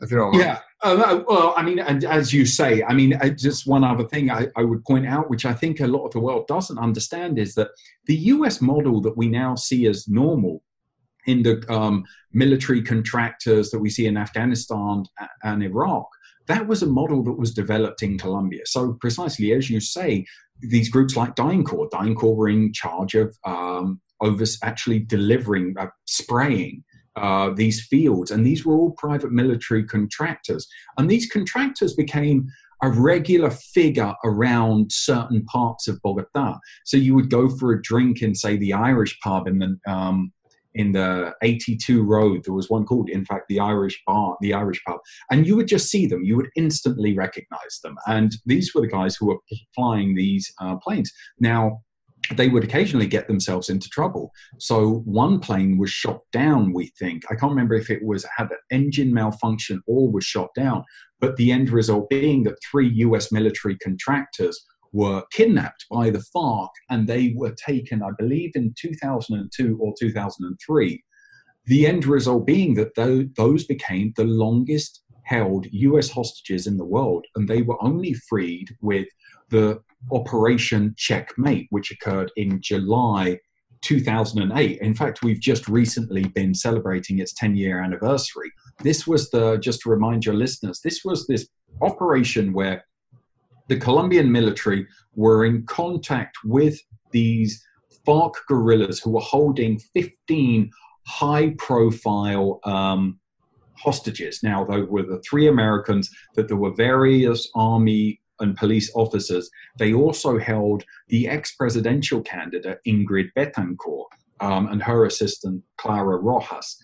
[0.00, 0.44] If you don't mind.
[0.44, 0.58] Yeah.
[0.82, 4.30] Uh, well, I mean, and as you say, I mean, uh, just one other thing
[4.30, 7.38] I, I, would point out, which I think a lot of the world doesn't understand,
[7.38, 7.68] is that
[8.04, 10.62] the US model that we now see as normal
[11.26, 15.04] in the um, military contractors that we see in Afghanistan
[15.42, 16.06] and Iraq,
[16.46, 18.62] that was a model that was developed in Colombia.
[18.66, 20.26] So precisely as you say,
[20.60, 26.84] these groups like DynCorp, DynCorp were in charge of um, over actually delivering, uh, spraying
[27.16, 30.66] uh, these fields, and these were all private military contractors.
[30.98, 32.48] And these contractors became
[32.82, 36.58] a regular figure around certain parts of Bogota.
[36.84, 40.32] So you would go for a drink in, say, the Irish pub in the um,
[40.74, 44.82] in the 82 road there was one called in fact the irish bar the irish
[44.86, 44.98] pub.
[45.30, 46.24] And you would just see them.
[46.24, 47.96] You would instantly recognize them.
[48.06, 49.38] And these were the guys who were
[49.74, 51.12] flying these uh, planes.
[51.38, 51.80] Now
[52.34, 54.32] they would occasionally get themselves into trouble.
[54.58, 57.22] So one plane was shot down, we think.
[57.30, 60.84] I can't remember if it was had an engine malfunction or was shot down,
[61.20, 64.64] but the end result being that three US military contractors
[64.94, 71.04] were kidnapped by the FARC and they were taken, I believe, in 2002 or 2003.
[71.66, 72.94] The end result being that
[73.36, 78.68] those became the longest held US hostages in the world, and they were only freed
[78.80, 79.08] with
[79.50, 79.80] the
[80.12, 83.38] Operation Checkmate, which occurred in July
[83.80, 84.78] 2008.
[84.80, 88.52] In fact, we've just recently been celebrating its 10 year anniversary.
[88.82, 91.48] This was the, just to remind your listeners, this was this
[91.82, 92.84] operation where
[93.68, 96.80] the Colombian military were in contact with
[97.12, 97.64] these
[98.06, 100.70] FARC guerrillas who were holding 15
[101.06, 103.18] high profile um,
[103.76, 104.42] hostages.
[104.42, 109.48] Now, there were the three Americans, that there were various army and police officers.
[109.78, 114.06] They also held the ex presidential candidate Ingrid Betancourt
[114.40, 116.80] um, and her assistant Clara Rojas.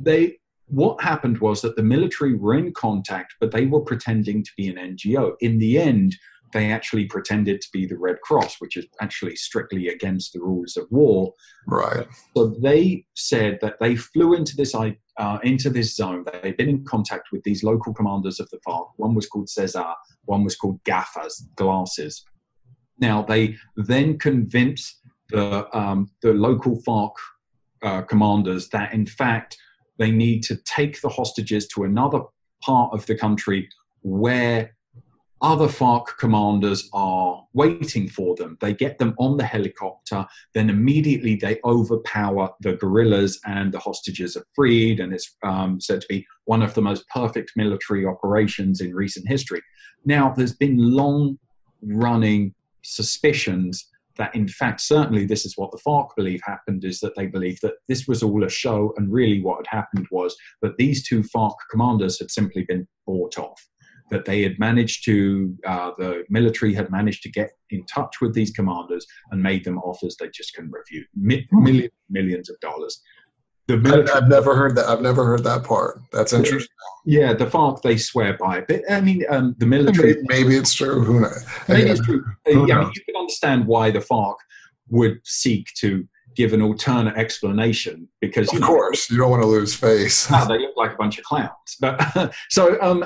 [0.00, 0.37] They
[0.68, 4.68] what happened was that the military were in contact, but they were pretending to be
[4.68, 5.34] an NGO.
[5.40, 6.16] In the end,
[6.52, 10.76] they actually pretended to be the Red Cross, which is actually strictly against the rules
[10.76, 11.34] of war.
[11.66, 12.06] Right.
[12.36, 16.24] So they said that they flew into this uh, into this zone.
[16.42, 18.88] They'd been in contact with these local commanders of the FARC.
[18.96, 19.92] One was called Cesar.
[20.24, 22.24] One was called Gafas, glasses.
[22.98, 25.00] Now they then convinced
[25.30, 27.12] the um, the local FARC
[27.82, 29.56] uh, commanders that in fact
[29.98, 32.20] they need to take the hostages to another
[32.62, 33.68] part of the country
[34.02, 34.74] where
[35.40, 38.58] other FARC commanders are waiting for them.
[38.60, 44.36] They get them on the helicopter, then immediately they overpower the guerrillas, and the hostages
[44.36, 44.98] are freed.
[44.98, 49.28] And it's um, said to be one of the most perfect military operations in recent
[49.28, 49.62] history.
[50.04, 51.38] Now, there's been long
[51.82, 53.88] running suspicions
[54.18, 57.58] that in fact certainly this is what the FARC believe happened is that they believe
[57.60, 61.22] that this was all a show and really what had happened was that these two
[61.22, 63.60] FARC commanders had simply been bought off.
[64.10, 68.34] that they had managed to, uh, the military had managed to get in touch with
[68.34, 73.00] these commanders and made them offers they just couldn't refuse, Mi- millions, millions of dollars.
[73.68, 74.86] The military, I've, never heard that.
[74.86, 76.00] I've never heard that part.
[76.10, 76.74] That's interesting.
[77.04, 80.14] Yeah, the FARC they swear by it, but I mean, um, the military.
[80.14, 81.04] Maybe, maybe, it's true.
[81.04, 81.44] Who knows?
[81.68, 82.24] Maybe it's true.
[82.46, 84.36] Who yeah, I mean, you can understand why the FARC
[84.88, 89.46] would seek to give an alternate explanation because of course know, you don't want to
[89.46, 90.30] lose face.
[90.30, 91.50] Ah, they look like a bunch of clowns.
[91.80, 93.04] But so um,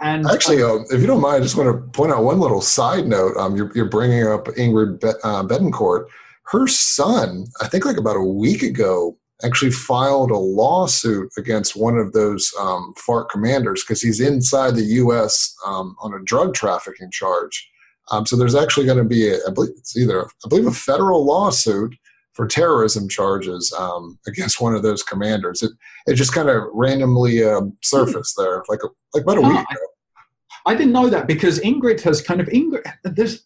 [0.00, 2.60] and actually, um, if you don't mind, I just want to point out one little
[2.60, 3.36] side note.
[3.38, 6.06] Um, you're, you're bringing up Ingrid Be- uh, Betancourt.
[6.46, 11.98] Her son, I think, like about a week ago, actually filed a lawsuit against one
[11.98, 15.54] of those um, FARC commanders because he's inside the U.S.
[15.66, 17.68] Um, on a drug trafficking charge.
[18.10, 20.72] Um, so there's actually going to be, a, I believe it's either, I believe, a
[20.72, 21.94] federal lawsuit
[22.32, 25.62] for terrorism charges um, against one of those commanders.
[25.62, 25.72] It
[26.06, 29.86] it just kind of randomly uh, surfaced there, like a, like about a week ago.
[30.66, 32.84] I, I didn't know that because Ingrid has kind of Ingrid.
[33.04, 33.44] There's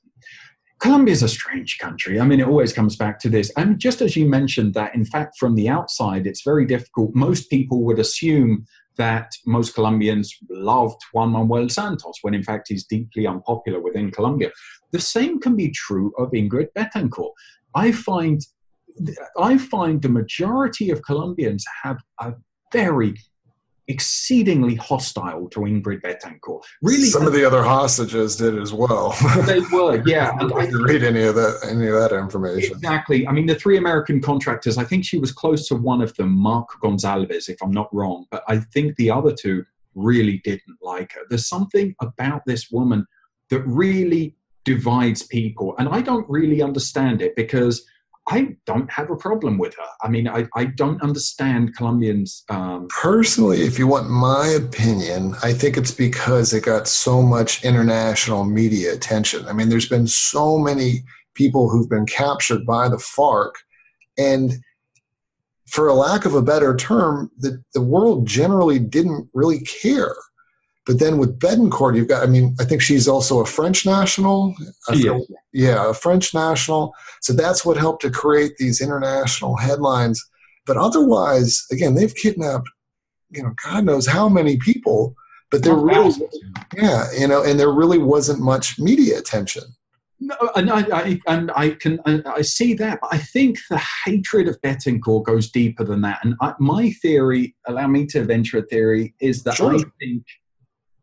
[0.79, 2.21] Colombia is a strange country.
[2.21, 3.51] I mean, it always comes back to this.
[3.57, 7.15] And just as you mentioned that, in fact, from the outside, it's very difficult.
[7.15, 8.67] Most people would assume
[8.97, 14.51] that most Colombians loved Juan Manuel Santos, when in fact he's deeply unpopular within Colombia.
[14.93, 17.33] The same can be true of Ingrid Betancourt.
[17.75, 18.41] I find
[19.39, 22.33] I find the majority of Colombians have a
[22.73, 23.15] very
[23.89, 26.63] exceedingly hostile to Ingrid Betancourt.
[26.83, 29.15] Really, some of the other hostages did as well.
[29.47, 30.37] they were, yeah.
[30.41, 32.77] I didn't read any of that, any of that information.
[32.77, 33.27] Exactly.
[33.27, 34.79] I mean, the three American contractors.
[34.79, 38.27] I think she was close to one of them, Marc Gonsalves, if I'm not wrong.
[38.31, 39.65] But I think the other two
[39.95, 41.23] really didn't like her.
[41.29, 43.07] There's something about this woman
[43.51, 47.87] that really divides people, and I don't really understand it because
[48.29, 49.87] I don't have a problem with her.
[50.03, 52.43] I mean, I, I don't understand Colombians.
[52.49, 57.65] Um, Personally, if you want my opinion, I think it's because it got so much
[57.65, 59.47] international media attention.
[59.47, 61.05] I mean, there's been so many
[61.35, 63.53] people who've been captured by the FARC,
[64.19, 64.55] and
[65.69, 70.17] for a lack of a better term, the, the world generally didn't really care.
[70.87, 74.55] But then with Betancourt, you've got, I mean, I think she's also a French national.
[74.93, 75.19] Yeah.
[75.53, 76.95] yeah, a French national.
[77.21, 80.25] So that's what helped to create these international headlines.
[80.65, 82.69] But otherwise, again, they've kidnapped,
[83.31, 85.17] you know, God knows how many people,
[85.51, 86.13] but there really,
[86.77, 89.65] yeah, you know, and there really wasn't much media attention.
[90.19, 94.49] No, and I, I, and I can I see that, but I think the hatred
[94.49, 96.21] of Betancourt goes deeper than that.
[96.25, 99.75] And I, my theory, allow me to venture a theory, is that sure.
[99.75, 100.25] I think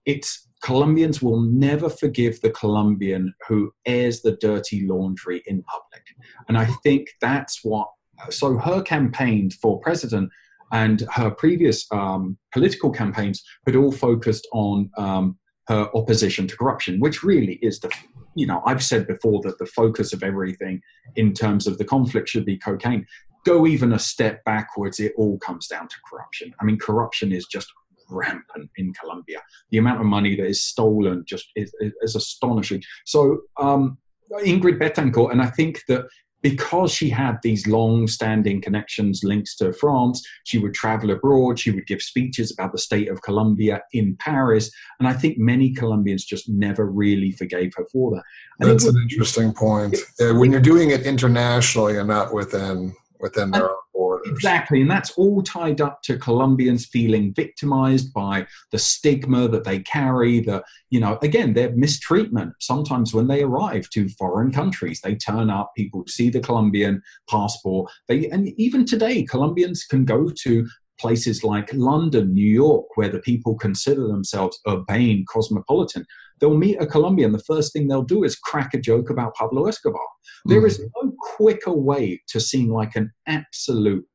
[0.05, 6.03] it's Colombians will never forgive the Colombian who airs the dirty laundry in public.
[6.47, 7.89] And I think that's what,
[8.29, 10.29] so her campaign for president
[10.71, 15.37] and her previous um, political campaigns had all focused on um,
[15.67, 17.91] her opposition to corruption, which really is the,
[18.35, 20.81] you know, I've said before that the focus of everything
[21.17, 23.05] in terms of the conflict should be cocaine.
[23.45, 26.53] Go even a step backwards, it all comes down to corruption.
[26.61, 27.67] I mean, corruption is just
[28.14, 29.41] rampant in Colombia.
[29.72, 32.82] The amount of money that is stolen just is, is astonishing.
[33.05, 33.97] So um,
[34.32, 36.05] Ingrid Betancourt, and I think that
[36.43, 41.57] because she had these long-standing connections, links to France, she would travel abroad.
[41.57, 45.74] She would give speeches about the state of Colombia in Paris, and I think many
[45.74, 48.24] Colombians just never really forgave her for that.
[48.59, 49.95] That's an interesting point.
[50.20, 52.93] It, when you're doing it internationally and not within
[53.24, 54.28] within their own borders.
[54.30, 59.80] Exactly, and that's all tied up to Colombians feeling victimized by the stigma that they
[59.80, 60.41] carry.
[60.41, 62.53] The you know, again, their mistreatment.
[62.59, 65.71] Sometimes when they arrive to foreign countries, they turn up.
[65.76, 67.89] People see the Colombian passport.
[68.07, 70.67] They and even today, Colombians can go to
[70.99, 76.05] places like London, New York, where the people consider themselves urbane, cosmopolitan,
[76.39, 77.31] they'll meet a Colombian.
[77.31, 80.01] The first thing they'll do is crack a joke about Pablo Escobar.
[80.47, 80.49] Mm.
[80.49, 84.05] There is no quicker way to seem like an absolute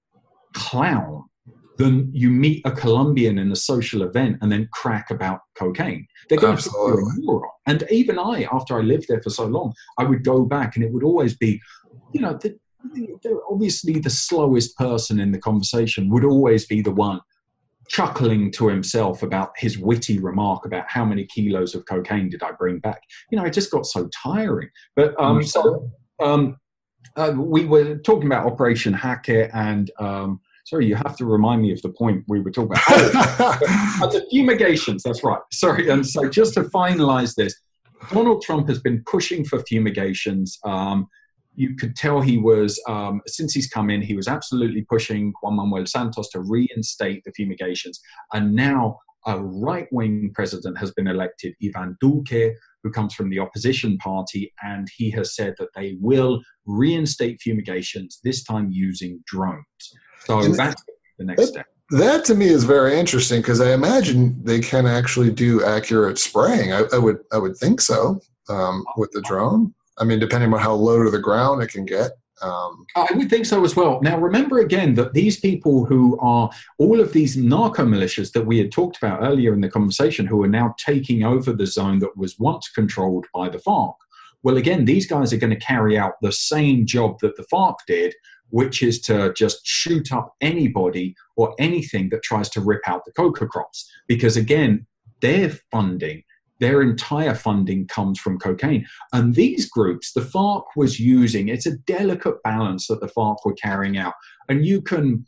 [0.54, 1.24] clown
[1.78, 6.06] than you meet a Colombian in a social event and then crack about cocaine.
[6.28, 6.96] They're going Absolutely.
[6.96, 7.50] to you a moron.
[7.66, 10.84] And even I, after I lived there for so long, I would go back and
[10.84, 11.60] it would always be,
[12.12, 12.58] you know, the,
[12.94, 17.20] the, obviously the slowest person in the conversation would always be the one
[17.88, 22.52] chuckling to himself about his witty remark about how many kilos of cocaine did I
[22.52, 23.02] bring back.
[23.30, 24.68] You know, it just got so tiring.
[24.96, 26.56] But um, so um,
[27.16, 29.90] uh, we were talking about Operation Jaque and.
[29.98, 33.58] Um, sorry, you have to remind me of the point we were talking about.
[34.00, 35.40] Oh, uh, the fumigations, that's right.
[35.50, 35.88] Sorry.
[35.88, 37.54] And so just to finalize this,
[38.10, 40.58] Donald Trump has been pushing for fumigations.
[40.64, 41.08] Um,
[41.58, 45.56] you could tell he was, um, since he's come in, he was absolutely pushing Juan
[45.56, 48.00] Manuel Santos to reinstate the fumigations.
[48.32, 52.54] And now a right wing president has been elected, Ivan Duque,
[52.84, 58.20] who comes from the opposition party, and he has said that they will reinstate fumigations,
[58.22, 59.64] this time using drones.
[60.26, 60.80] So and that's
[61.18, 61.66] the next that, step.
[61.90, 66.72] That to me is very interesting because I imagine they can actually do accurate spraying.
[66.72, 69.74] I, I would I would think so um, with the drone.
[70.00, 72.12] I mean, depending on how low to the ground it can get.
[72.40, 74.00] Um, I would think so as well.
[74.00, 78.58] Now, remember again that these people who are all of these narco militias that we
[78.58, 82.16] had talked about earlier in the conversation, who are now taking over the zone that
[82.16, 83.94] was once controlled by the FARC.
[84.44, 87.74] Well, again, these guys are going to carry out the same job that the FARC
[87.88, 88.14] did,
[88.50, 93.12] which is to just shoot up anybody or anything that tries to rip out the
[93.12, 93.90] coca crops.
[94.06, 94.86] Because again,
[95.20, 96.22] their funding
[96.60, 98.86] their entire funding comes from cocaine.
[99.12, 103.54] And these groups, the FARC was using, it's a delicate balance that the FARC were
[103.54, 104.14] carrying out.
[104.48, 105.26] And you can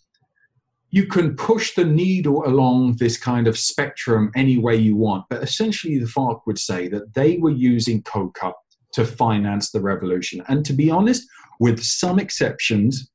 [0.93, 5.25] you can push the needle along this kind of spectrum any way you want.
[5.31, 8.53] But essentially, the FARC would say that they were using coca
[8.95, 10.43] to finance the revolution.
[10.49, 11.29] And to be honest,
[11.61, 13.09] with some exceptions,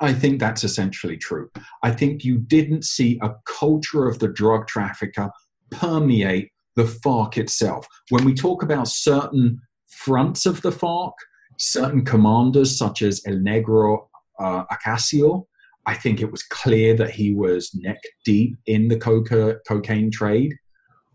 [0.00, 1.50] I think that's essentially true.
[1.82, 5.30] I think you didn't see a culture of the drug trafficker
[5.70, 7.86] permeate the FARC itself.
[8.10, 11.12] When we talk about certain fronts of the FARC,
[11.58, 14.06] certain commanders such as El Negro
[14.38, 15.46] uh, Acacio,
[15.86, 20.54] I think it was clear that he was neck deep in the coca- cocaine trade.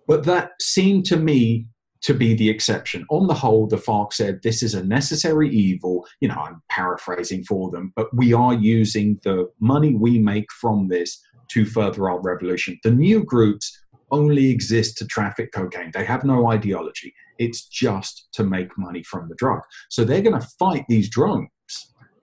[0.07, 1.67] But that seemed to me
[2.01, 3.05] to be the exception.
[3.09, 6.05] On the whole, the FARC said this is a necessary evil.
[6.21, 10.87] You know, I'm paraphrasing for them, but we are using the money we make from
[10.89, 12.77] this to further our revolution.
[12.83, 13.77] The new groups
[14.11, 15.91] only exist to traffic cocaine.
[15.93, 17.13] They have no ideology.
[17.39, 19.61] It's just to make money from the drug.
[19.89, 21.49] So they're going to fight these drones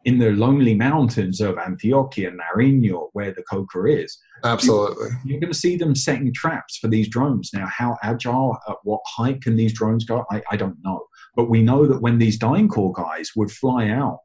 [0.04, 4.18] in the lonely mountains of Antioquia, and Nariño, where the coca is.
[4.44, 5.08] Absolutely.
[5.24, 7.50] You're going to see them setting traps for these drones.
[7.54, 10.26] Now, how agile, at what height can these drones go?
[10.30, 11.06] I, I don't know.
[11.36, 14.18] But we know that when these DynCorp guys would fly out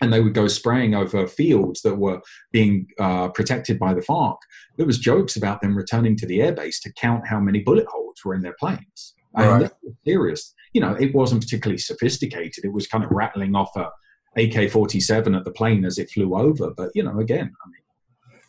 [0.00, 2.20] and they would go spraying over fields that were
[2.52, 4.36] being uh, protected by the FARC.
[4.76, 8.16] There was jokes about them returning to the airbase to count how many bullet holes
[8.24, 9.14] were in their planes.
[9.36, 9.62] Right.
[9.62, 10.52] And serious.
[10.72, 12.64] You know, it wasn't particularly sophisticated.
[12.64, 13.90] It was kind of rattling off a
[14.36, 16.70] AK-47 at the plane as it flew over.
[16.76, 17.80] But you know, again, I mean.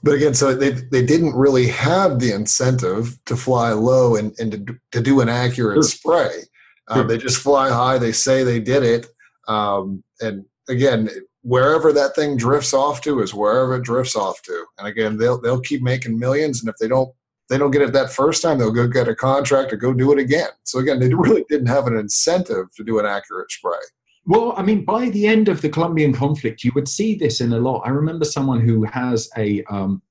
[0.04, 4.52] But again, so they they didn't really have the incentive to fly low and, and
[4.52, 6.44] to, to do an accurate spray.
[6.88, 7.08] Um.
[7.08, 7.98] They just fly high.
[7.98, 9.08] They say they did it,
[9.48, 11.10] um, and again,
[11.46, 14.66] wherever that thing drifts off to is wherever it drifts off to.
[14.80, 17.14] And again, they'll they'll keep making millions, and if they don't
[17.50, 20.12] they don't get it that first time, they'll go get a contract or go do
[20.12, 20.50] it again.
[20.64, 23.78] So again, they really didn't have an incentive to do an accurate spray.
[24.26, 27.54] Well, I mean, by the end of the Colombian conflict, you would see this in
[27.54, 27.84] a lot.
[27.86, 30.02] I remember someone who has a um,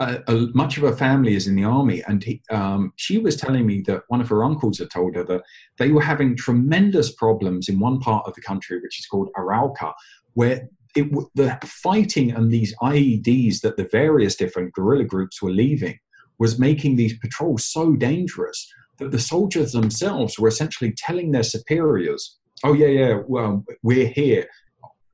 [0.00, 3.66] a, much of her family is in the army, and he, um, she was telling
[3.66, 5.42] me that one of her uncles had told her that
[5.78, 9.92] they were having tremendous problems in one part of the country, which is called Arauca,
[10.34, 15.98] where it, the fighting and these IEDs that the various different guerrilla groups were leaving
[16.38, 18.66] was making these patrols so dangerous
[18.98, 24.46] that the soldiers themselves were essentially telling their superiors, "Oh yeah, yeah, well, we're here."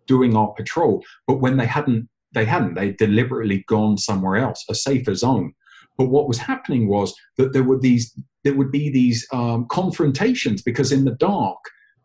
[0.06, 2.74] doing our patrol but when they hadn't they hadn't.
[2.74, 5.54] They'd deliberately gone somewhere else, a safer zone.
[5.98, 8.14] But what was happening was that there were these,
[8.44, 11.58] there would be these um, confrontations because in the dark,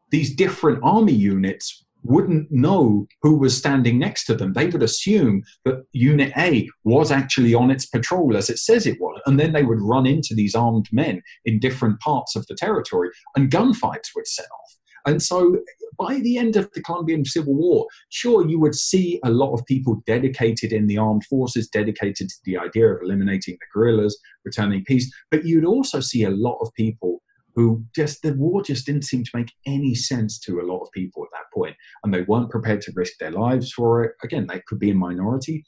[0.09, 4.53] these different army units wouldn't know who was standing next to them.
[4.53, 8.99] They would assume that Unit A was actually on its patrol as it says it
[8.99, 9.21] was.
[9.25, 13.09] And then they would run into these armed men in different parts of the territory
[13.35, 14.77] and gunfights would set off.
[15.05, 15.57] And so
[15.97, 19.65] by the end of the Colombian Civil War, sure, you would see a lot of
[19.65, 24.83] people dedicated in the armed forces, dedicated to the idea of eliminating the guerrillas, returning
[24.85, 27.21] peace, but you'd also see a lot of people
[27.55, 30.91] who just the war just didn't seem to make any sense to a lot of
[30.91, 31.75] people at that point.
[32.03, 34.13] And they weren't prepared to risk their lives for it.
[34.23, 35.65] Again they could be a minority.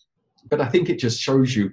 [0.50, 1.72] But i think it just shows you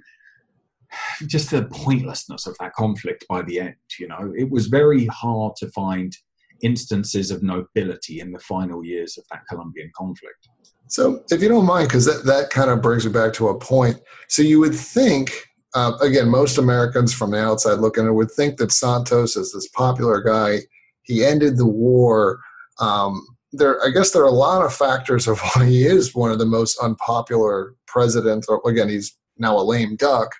[1.27, 4.33] just the pointlessness of that conflict by the end you know?
[4.37, 6.15] It was very hard to find
[6.63, 10.47] instances of nobility in the final years of that Colombian conflict.
[10.87, 13.57] So, if you don't mind, because that, that kind of brings me back to a
[13.57, 13.97] point.
[14.27, 15.31] So, you would think,
[15.73, 19.69] uh, again, most Americans from the outside looking it would think that Santos is this
[19.69, 20.59] popular guy.
[21.03, 22.41] He ended the war.
[22.79, 26.31] Um, there, I guess there are a lot of factors of why he is one
[26.31, 28.47] of the most unpopular presidents.
[28.65, 30.33] Again, he's now a lame duck.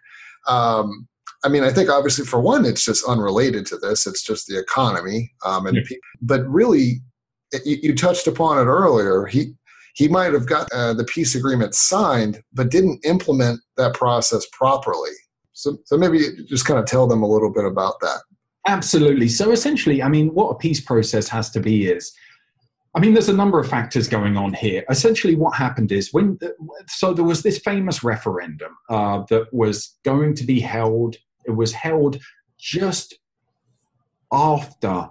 [0.47, 1.07] Um,
[1.43, 4.05] I mean, I think obviously for one, it's just unrelated to this.
[4.05, 5.97] It's just the economy, um, and yeah.
[6.21, 7.01] but really,
[7.65, 9.25] you, you, touched upon it earlier.
[9.25, 9.53] He
[9.95, 15.11] he might have got uh, the peace agreement signed, but didn't implement that process properly.
[15.53, 18.21] So, so maybe just kind of tell them a little bit about that.
[18.67, 19.27] Absolutely.
[19.27, 22.11] So essentially, I mean, what a peace process has to be is,
[22.95, 24.83] I mean, there's a number of factors going on here.
[24.89, 26.37] Essentially, what happened is when,
[26.87, 31.15] so there was this famous referendum uh, that was going to be held.
[31.45, 32.17] It was held
[32.57, 33.15] just
[34.31, 35.09] after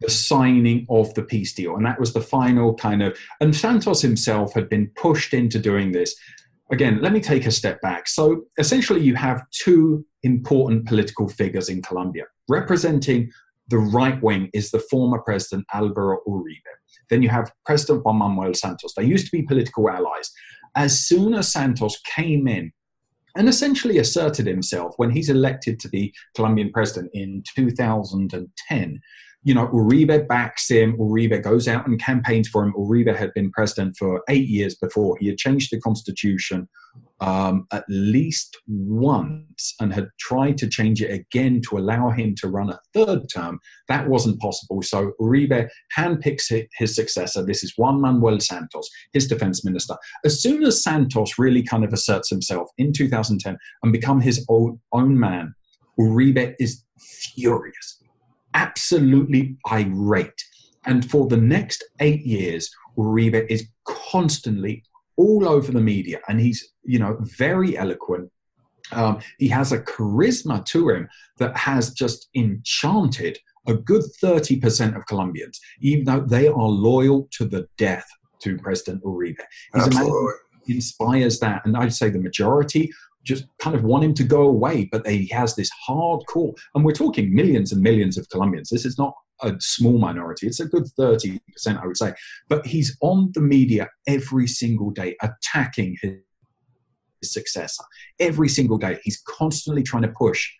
[0.00, 3.18] the signing of the peace deal, and that was the final kind of.
[3.40, 6.14] And Santos himself had been pushed into doing this
[6.70, 8.08] again, let me take a step back.
[8.08, 12.24] So essentially, you have two important political figures in Colombia.
[12.48, 13.30] Representing
[13.68, 16.74] the right wing is the former president Alvaro Uribe.
[17.08, 18.94] Then you have President Juan Manuel Santos.
[18.94, 20.30] They used to be political allies.
[20.76, 22.72] As soon as Santos came in
[23.36, 29.00] and essentially asserted himself when he's elected to be Colombian president in 2010,
[29.42, 30.96] you know, Uribe backs him.
[30.98, 32.74] Uribe goes out and campaigns for him.
[32.74, 35.16] Uribe had been president for eight years before.
[35.18, 36.68] He had changed the constitution
[37.20, 42.48] um, at least once and had tried to change it again to allow him to
[42.48, 43.58] run a third term.
[43.88, 44.82] That wasn't possible.
[44.82, 47.44] So Uribe handpicks his successor.
[47.44, 49.96] This is Juan Manuel Santos, his defense minister.
[50.24, 54.80] As soon as Santos really kind of asserts himself in 2010 and become his own,
[54.92, 55.54] own man,
[55.98, 56.84] Uribe is
[57.34, 58.00] furious
[58.54, 60.42] absolutely irate.
[60.86, 64.82] And for the next eight years, Uribe is constantly
[65.20, 68.30] all over the media, and he's you know very eloquent.
[68.92, 71.08] Um, he has a charisma to him
[71.38, 77.44] that has just enchanted a good 30% of Colombians, even though they are loyal to
[77.44, 78.06] the death
[78.40, 79.36] to President Uribe.
[79.74, 80.32] He's Absolutely.
[80.66, 81.62] inspires that.
[81.64, 82.90] And I'd say the majority
[83.22, 86.92] just kind of want him to go away, but he has this hardcore, and we're
[86.92, 88.70] talking millions and millions of Colombians.
[88.70, 92.12] This is not a small minority, it's a good 30%, I would say.
[92.48, 96.18] But he's on the media every single day attacking his
[97.22, 97.84] successor.
[98.18, 100.50] Every single day, he's constantly trying to push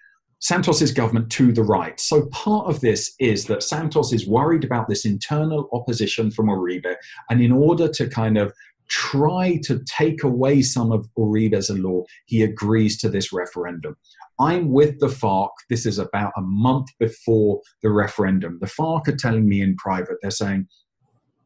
[0.41, 2.01] Santos's government to the right.
[2.01, 6.97] So part of this is that Santos is worried about this internal opposition from Uribe,
[7.29, 8.53] and in order to kind of
[8.91, 13.97] try to take away some of Uribe's law, he agrees to this referendum.
[14.39, 15.51] I'm with the FARC.
[15.69, 18.59] This is about a month before the referendum.
[18.61, 20.67] The FARC are telling me in private, they're saying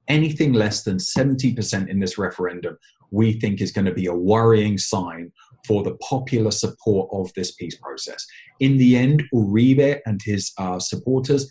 [0.09, 2.79] anything less than 70% in this referendum,
[3.11, 5.31] we think is going to be a worrying sign
[5.67, 8.27] for the popular support of this peace process.
[8.61, 11.49] In the end, Uribe and his uh, supporters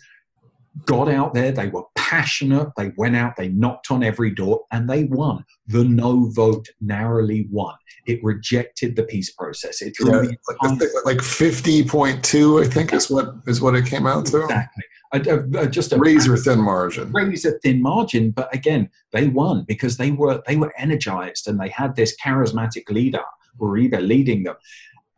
[0.86, 1.84] got out there, they were
[2.14, 5.44] passionate, they went out, they knocked on every door, and they won.
[5.66, 7.74] The no vote narrowly won.
[8.06, 9.82] It rejected the peace process.
[9.82, 10.22] It yeah,
[10.60, 14.42] like, like fifty point two, I think is what is what it came out to.
[14.42, 14.84] Exactly.
[15.12, 15.20] A,
[15.58, 17.12] a, just a razor thin margin.
[17.12, 21.68] Razor thin margin, but again, they won because they were they were energized and they
[21.68, 23.24] had this charismatic leader,
[23.60, 24.56] Uribe, leading them.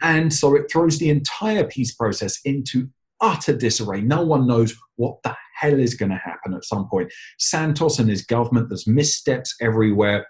[0.02, 2.88] And so it throws the entire peace process into
[3.20, 4.02] utter disarray.
[4.02, 7.12] No one knows what the hell is going to happen at some point.
[7.38, 10.26] Santos and his government, there's missteps everywhere.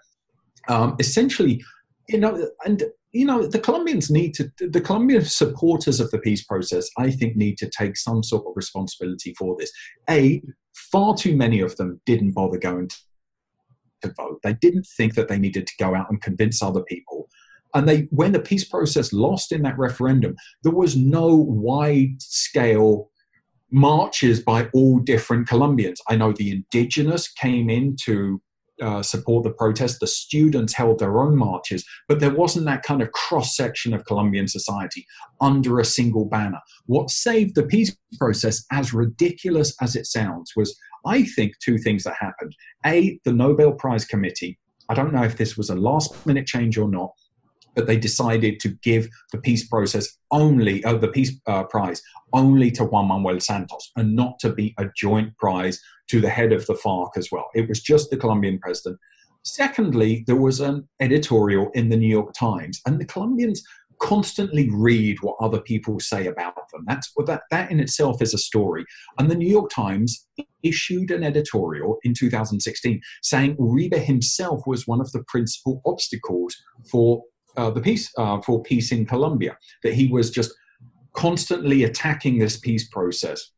[0.67, 1.63] Um, essentially,
[2.09, 6.43] you know, and you know, the Colombians need to, the Colombian supporters of the peace
[6.43, 9.71] process, I think, need to take some sort of responsibility for this.
[10.09, 10.41] A,
[10.73, 12.89] far too many of them didn't bother going
[14.01, 14.39] to vote.
[14.43, 17.29] They didn't think that they needed to go out and convince other people.
[17.73, 23.09] And they, when the peace process lost in that referendum, there was no wide scale
[23.71, 26.01] marches by all different Colombians.
[26.09, 28.41] I know the indigenous came in to
[28.81, 29.99] uh, support the protest.
[29.99, 34.05] The students held their own marches, but there wasn't that kind of cross section of
[34.05, 35.05] Colombian society
[35.41, 36.59] under a single banner.
[36.85, 42.03] What saved the peace process, as ridiculous as it sounds, was I think two things
[42.03, 42.55] that happened.
[42.85, 44.59] A, the Nobel Prize Committee.
[44.89, 47.11] I don't know if this was a last minute change or not,
[47.77, 52.01] but they decided to give the peace process only, uh, the peace uh, prize
[52.33, 56.51] only to Juan Manuel Santos and not to be a joint prize to the head
[56.51, 57.49] of the FARC as well.
[57.53, 58.99] It was just the Colombian president.
[59.43, 63.63] Secondly, there was an editorial in the New York Times, and the Colombians
[64.01, 66.83] constantly read what other people say about them.
[66.87, 68.85] That's that, that in itself is a story.
[69.19, 70.27] And the New York Times
[70.63, 76.55] issued an editorial in 2016 saying Uribe himself was one of the principal obstacles
[76.91, 77.23] for
[77.57, 80.51] uh, the peace uh, for peace in Colombia, that he was just
[81.13, 83.51] constantly attacking this peace process.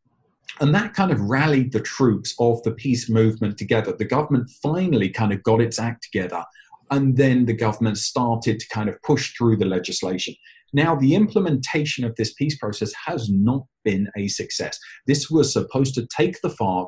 [0.62, 3.94] And that kind of rallied the troops of the peace movement together.
[3.98, 6.44] The government finally kind of got its act together.
[6.92, 10.34] And then the government started to kind of push through the legislation.
[10.74, 14.78] Now, the implementation of this peace process has not been a success.
[15.08, 16.88] This was supposed to take the FARC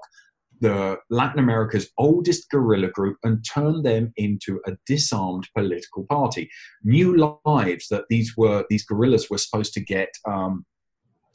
[0.62, 6.50] the Latin America's oldest guerrilla group and turned them into a disarmed political party.
[6.84, 10.66] New lives that these were these guerrillas were supposed to get um,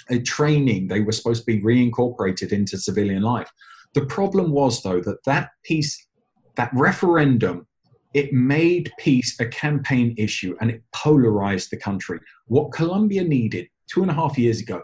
[0.08, 0.88] a training.
[0.88, 3.50] They were supposed to be reincorporated into civilian life.
[3.94, 6.06] The problem was though that that peace,
[6.54, 7.66] that referendum,
[8.14, 12.20] it made peace a campaign issue and it polarized the country.
[12.46, 14.82] What Colombia needed two and a half years ago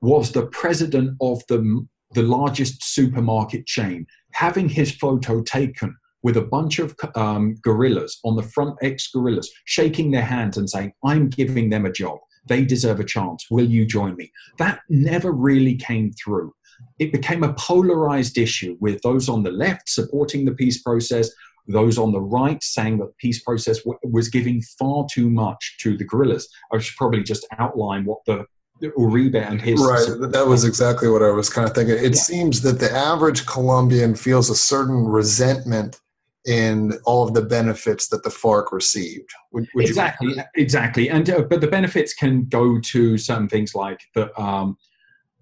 [0.00, 6.42] was the president of the the largest supermarket chain, having his photo taken with a
[6.42, 11.28] bunch of um, guerrillas on the front, ex guerrillas, shaking their hands and saying, I'm
[11.28, 12.18] giving them a job.
[12.48, 13.46] They deserve a chance.
[13.50, 14.32] Will you join me?
[14.58, 16.52] That never really came through.
[16.98, 21.30] It became a polarized issue with those on the left supporting the peace process,
[21.68, 25.76] those on the right saying that the peace process w- was giving far too much
[25.80, 26.48] to the guerrillas.
[26.72, 28.44] I should probably just outline what the
[28.92, 30.30] Uribe and his right.
[30.32, 31.96] That was exactly what I was kind of thinking.
[31.96, 32.20] It Yeah.
[32.20, 36.00] seems that the average Colombian feels a certain resentment
[36.46, 39.30] in all of the benefits that the FARC received.
[39.52, 41.08] Would, would exactly, exactly.
[41.08, 44.38] And uh, but the benefits can go to certain things like the.
[44.40, 44.76] Um,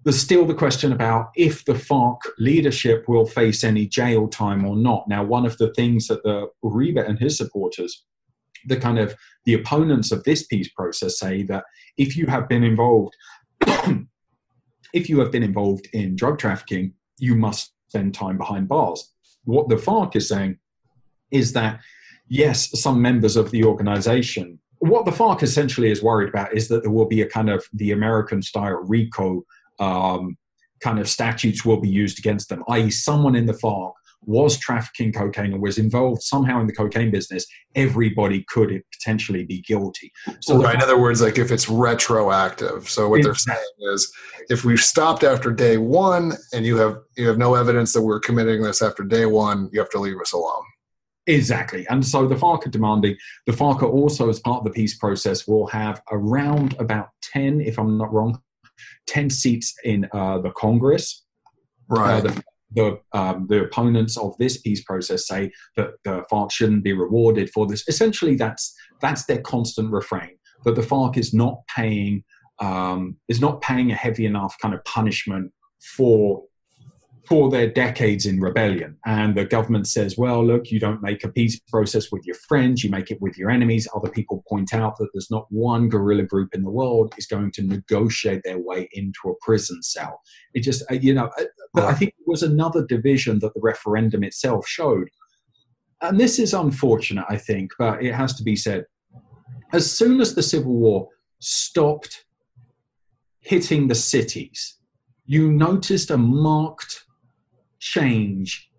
[0.03, 4.75] there's still the question about if the FARC leadership will face any jail time or
[4.75, 5.07] not.
[5.07, 8.03] Now, one of the things that the Uribe and his supporters,
[8.65, 9.15] the kind of
[9.45, 11.63] the opponents of this peace process, say that
[11.97, 13.15] if you have been involved,
[14.93, 19.11] if you have been involved in drug trafficking, you must spend time behind bars.
[19.45, 20.57] What the FARC is saying
[21.31, 21.79] is that
[22.27, 24.59] yes, some members of the organization.
[24.79, 27.63] What the FARC essentially is worried about is that there will be a kind of
[27.73, 29.43] the American style RICO
[29.79, 30.37] um,
[30.81, 33.93] kind of statutes will be used against them, i.e., someone in the FARC
[34.25, 37.45] was trafficking cocaine and was involved somehow in the cocaine business,
[37.75, 40.11] everybody could potentially be guilty.
[40.41, 40.75] So right.
[40.75, 42.89] In other words, like if it's retroactive.
[42.89, 43.59] So what they're saying
[43.93, 44.11] is,
[44.49, 48.19] if we stopped after day one and you have you have no evidence that we're
[48.19, 50.63] committing this after day one, you have to leave us alone.
[51.27, 51.87] Exactly.
[51.89, 53.15] And so the FARC are demanding,
[53.45, 57.61] the FARC are also, as part of the peace process, will have around about 10,
[57.61, 58.41] if I'm not wrong,
[59.07, 61.23] 10 seats in uh, the Congress.
[61.91, 62.23] Uh, Right.
[62.23, 62.43] the
[62.75, 67.49] the, um, the opponents of this peace process say that the FARC shouldn't be rewarded
[67.51, 67.87] for this.
[67.87, 72.23] Essentially, that's that's their constant refrain that the FARC is not paying
[72.59, 75.51] um, is not paying a heavy enough kind of punishment
[75.95, 76.43] for
[77.27, 78.97] for their decades in rebellion.
[79.05, 82.83] And the government says, well, look, you don't make a peace process with your friends,
[82.83, 83.87] you make it with your enemies.
[83.95, 87.51] Other people point out that there's not one guerrilla group in the world is going
[87.53, 90.21] to negotiate their way into a prison cell.
[90.53, 93.61] It just, uh, you know, uh, but I think it was another division that the
[93.61, 95.07] referendum itself showed.
[96.01, 98.85] And this is unfortunate, I think, but it has to be said.
[99.71, 101.07] As soon as the Civil War
[101.39, 102.25] stopped
[103.39, 104.77] hitting the cities,
[105.25, 107.05] you noticed a marked
[107.83, 108.69] change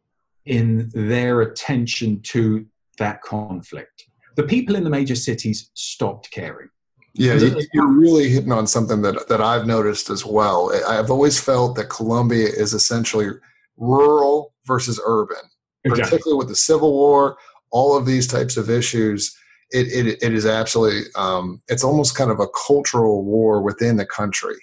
[0.46, 2.66] in their attention to
[2.98, 4.04] that conflict.
[4.36, 6.68] The people in the major cities stopped caring.
[7.14, 10.72] Yeah, you- you're really hitting on something that, that I've noticed as well.
[10.88, 13.28] I've always felt that Colombia is essentially
[13.76, 15.44] rural versus urban,
[15.84, 17.36] particularly with the Civil War,
[17.70, 19.36] all of these types of issues.
[19.70, 24.06] It, it, it is absolutely, um, it's almost kind of a cultural war within the
[24.06, 24.56] country.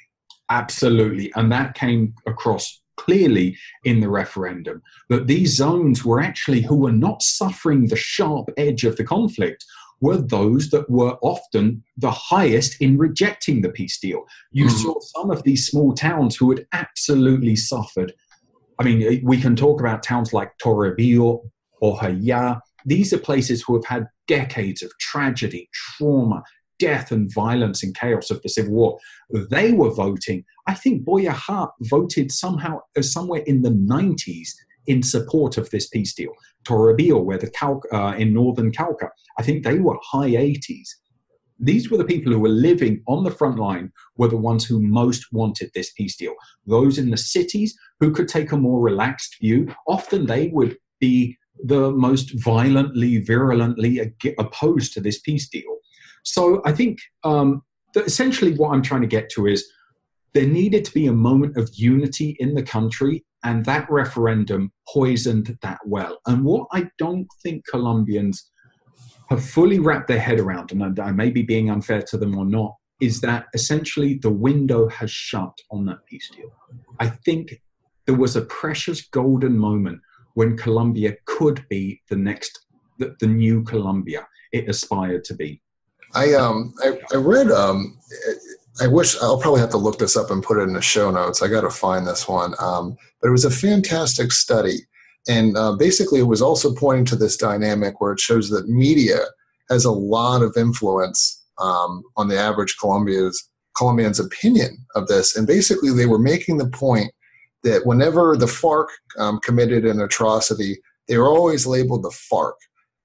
[0.50, 1.32] Absolutely.
[1.36, 6.92] And that came across clearly in the referendum that these zones were actually who were
[7.08, 9.66] not suffering the sharp edge of the conflict
[10.02, 14.22] were those that were often the highest in rejecting the peace deal.
[14.52, 14.84] You Mhm.
[14.84, 18.14] saw some of these small towns who had absolutely suffered.
[18.80, 21.42] I mean, we can talk about towns like Toribío
[21.82, 22.60] or Haya.
[22.86, 26.44] These are places who have had decades of tragedy, trauma,
[26.82, 29.00] death, and violence and chaos of the Civil War.
[29.30, 30.44] They were voting.
[30.68, 34.50] I think Bojayá voted somehow uh, somewhere in the 90s
[34.88, 36.32] in support of this peace deal.
[36.68, 40.90] Toribío, where the Cal- uh, in northern Cauca, I think they were high 80s.
[41.60, 44.82] These were the people who were living on the front line, were the ones who
[44.82, 46.34] most wanted this peace deal.
[46.66, 51.38] Those in the cities who could take a more relaxed view, often they would be
[51.64, 54.02] the most violently, virulently
[54.40, 55.78] opposed to this peace deal.
[56.24, 57.62] So I think um,
[57.94, 59.66] that essentially what I'm trying to get to is
[60.34, 65.58] there needed to be a moment of unity in the country, and that referendum poisoned
[65.62, 66.20] that well.
[66.26, 68.50] And what I don't think Colombians
[69.30, 72.46] have fully wrapped their head around, and I may be being unfair to them or
[72.46, 76.52] not, is that essentially the window has shut on that peace deal.
[77.00, 77.62] I think
[78.06, 80.00] there was a precious golden moment
[80.36, 82.66] when Colombia could be the next,
[83.00, 85.62] the, the new Colombia it aspired to be.
[86.14, 87.98] I um I, I read um
[88.82, 91.12] I wish I'll probably have to look this up and put it in the show
[91.12, 91.42] notes.
[91.42, 92.54] I got to find this one.
[92.60, 94.80] Um, but it was a fantastic study.
[95.28, 99.20] And uh, basically, it was also pointing to this dynamic where it shows that media
[99.70, 105.36] has a lot of influence um, on the average Colombia's, Colombian's opinion of this.
[105.36, 107.12] And basically, they were making the point
[107.64, 108.88] that whenever the FARC
[109.20, 112.54] um, committed an atrocity, they were always labeled the FARC.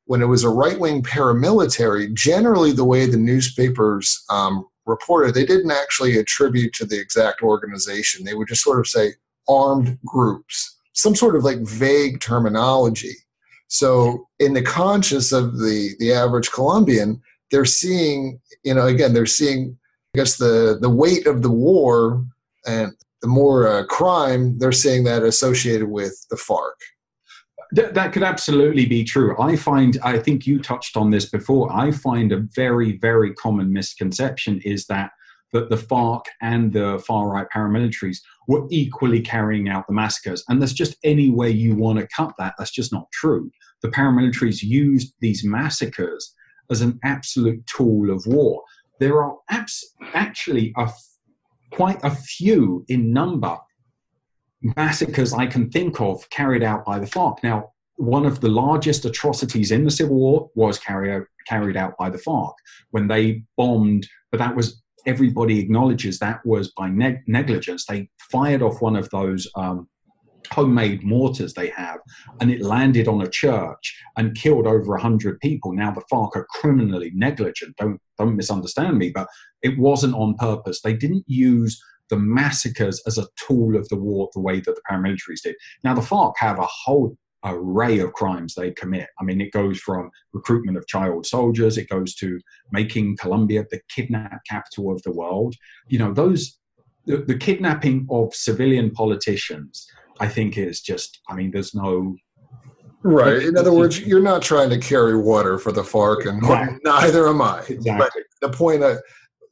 [0.07, 5.45] When it was a right wing paramilitary, generally the way the newspapers um, reported, they
[5.45, 8.25] didn't actually attribute to the exact organization.
[8.25, 9.15] They would just sort of say
[9.49, 13.15] armed groups, some sort of like vague terminology.
[13.69, 19.27] So in the conscious of the the average Colombian, they're seeing, you know, again, they're
[19.27, 19.77] seeing,
[20.15, 22.25] I guess the the weight of the war
[22.67, 22.93] and
[23.23, 26.75] the more uh, crime, they're seeing that associated with the FARC.
[27.73, 29.37] That, that could absolutely be true.
[29.41, 31.73] I find, I think you touched on this before.
[31.73, 35.11] I find a very, very common misconception is that
[35.53, 40.45] that the FARC and the far right paramilitaries were equally carrying out the massacres.
[40.49, 42.55] And there's just any way you want to cut that.
[42.59, 43.51] That's just not true.
[43.83, 46.35] The paramilitaries used these massacres
[46.71, 48.63] as an absolute tool of war.
[48.99, 51.17] There are abs- actually a f-
[51.71, 53.57] quite a few in number
[54.77, 57.43] massacres I can think of carried out by the FARC.
[57.43, 61.97] Now, one of the largest atrocities in the Civil War was carry out, carried out
[61.99, 62.53] by the FARC
[62.91, 67.87] when they bombed, but that was everybody acknowledges that was by neg- negligence.
[67.87, 69.89] They fired off one of those um,
[70.51, 72.01] homemade mortars they have,
[72.41, 75.73] and it landed on a church and killed over a hundred people.
[75.73, 77.77] Now the FARC are criminally negligent.
[77.77, 79.29] Don't don't misunderstand me, but
[79.63, 80.81] it wasn't on purpose.
[80.83, 84.83] They didn't use the massacres as a tool of the war the way that the
[84.91, 85.57] paramilitaries did.
[85.85, 89.09] Now, the FARC have a whole array of crimes they commit.
[89.21, 92.41] I mean, it goes from recruitment of child soldiers, it goes to
[92.73, 95.55] making Colombia the kidnap capital of the world.
[95.89, 96.59] You know, those,
[97.05, 99.87] the, the kidnapping of civilian politicians,
[100.19, 102.17] I think is just, I mean, there's no
[103.03, 103.43] Right.
[103.43, 106.79] In other words, you're not trying to carry water for the FARC, and exactly.
[106.85, 107.61] neither am I.
[107.69, 108.23] Exactly.
[108.41, 108.97] But the point I,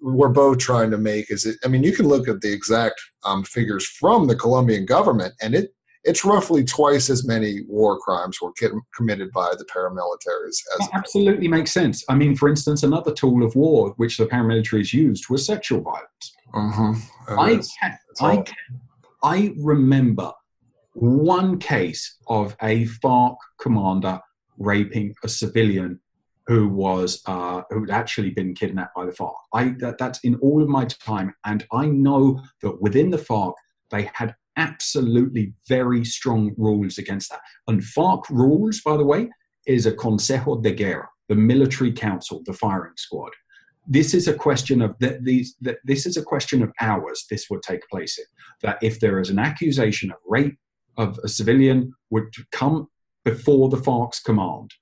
[0.05, 3.01] we're both trying to make is it, I mean, you can look at the exact
[3.25, 5.71] um, figures from the Colombian government, and it
[6.05, 8.53] it's roughly twice as many war crimes were
[8.95, 10.59] committed by the paramilitaries.
[10.79, 12.05] As absolutely makes sense.
[12.11, 16.35] I mean, for instance, another tool of war which the paramilitaries used was sexual violence.
[16.55, 17.39] Mm-hmm.
[17.41, 18.55] I, can, I, can,
[19.23, 20.31] I remember
[20.93, 24.21] one case of a FARC commander
[24.59, 26.01] raping a civilian
[26.47, 29.35] who was uh, who'd actually been kidnapped by the FARC.
[29.53, 33.55] I that, that's in all of my time, and I know that within the FARC
[33.91, 37.41] they had absolutely very strong rules against that.
[37.67, 39.31] And FARC rules, by the way,
[39.67, 43.31] is a Consejo de Guerra, the military council, the firing squad.
[43.87, 47.27] This is a question of that these that this is a question of hours.
[47.31, 48.25] This would take place in
[48.63, 50.59] that if there is an accusation of rape
[50.97, 52.89] of a civilian would come
[53.25, 54.73] before the FARC's command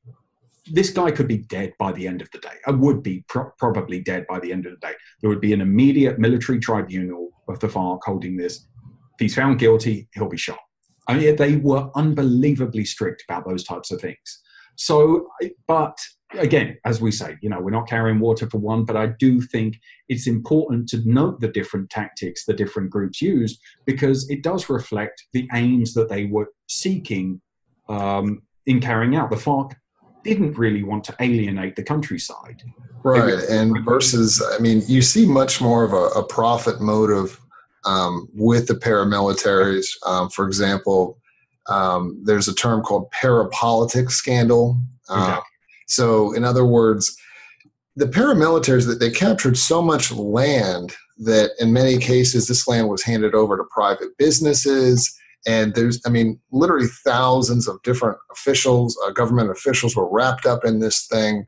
[0.66, 2.54] this guy could be dead by the end of the day.
[2.66, 4.94] I would be pro- probably dead by the end of the day.
[5.20, 8.66] There would be an immediate military tribunal of the FARC holding this.
[9.14, 10.60] If he's found guilty, he'll be shot.
[11.08, 14.42] I mean, they were unbelievably strict about those types of things.
[14.76, 15.28] So,
[15.66, 15.98] but
[16.38, 19.40] again, as we say, you know, we're not carrying water for one, but I do
[19.40, 24.70] think it's important to note the different tactics the different groups used because it does
[24.70, 27.40] reflect the aims that they were seeking
[27.88, 29.30] um, in carrying out.
[29.30, 29.72] The FARC
[30.24, 32.62] didn't really want to alienate the countryside.
[33.04, 33.42] Right.
[33.50, 37.40] And versus, I mean, you see much more of a, a profit motive
[37.84, 39.86] um, with the paramilitaries.
[40.06, 41.18] Um, for example,
[41.68, 44.78] um, there's a term called parapolitics scandal.
[45.08, 45.46] Uh, okay.
[45.88, 47.16] So, in other words,
[47.96, 53.02] the paramilitaries that they captured so much land that in many cases this land was
[53.02, 55.14] handed over to private businesses
[55.47, 60.64] and there's i mean literally thousands of different officials uh, government officials were wrapped up
[60.64, 61.47] in this thing.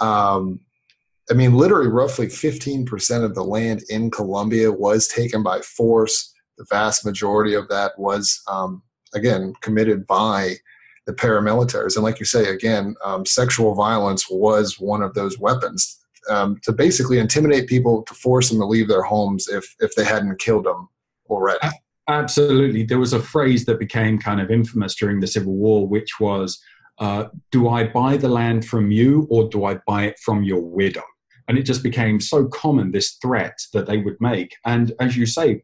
[0.00, 0.60] Um,
[1.30, 6.32] i mean literally roughly 15% of the land in colombia was taken by force.
[6.58, 8.82] The vast majority of that was um,
[9.14, 10.56] again committed by
[11.06, 11.94] the paramilitaries.
[11.94, 16.72] And like you say again um, sexual violence was one of those weapons um, to
[16.72, 20.64] basically intimidate people to force them to leave their homes if if they hadn't killed
[20.64, 20.88] them
[21.28, 21.68] already
[22.08, 22.84] Absolutely.
[22.84, 26.60] There was a phrase that became kind of infamous during the Civil War, which was,
[26.98, 30.62] uh, Do I buy the land from you or do I buy it from your
[30.62, 31.02] widow?
[31.48, 34.54] And it just became so common, this threat that they would make.
[34.64, 35.62] And as you say,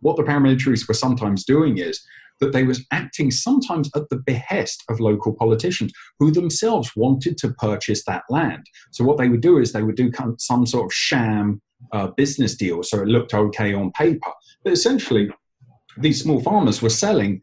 [0.00, 2.04] what the paramilitaries were sometimes doing is
[2.40, 7.52] that they was acting sometimes at the behest of local politicians who themselves wanted to
[7.54, 8.66] purchase that land.
[8.90, 11.62] So what they would do is they would do some sort of sham
[11.92, 14.30] uh, business deal, so it looked okay on paper.
[14.64, 15.30] But essentially,
[15.96, 17.40] these small farmers were selling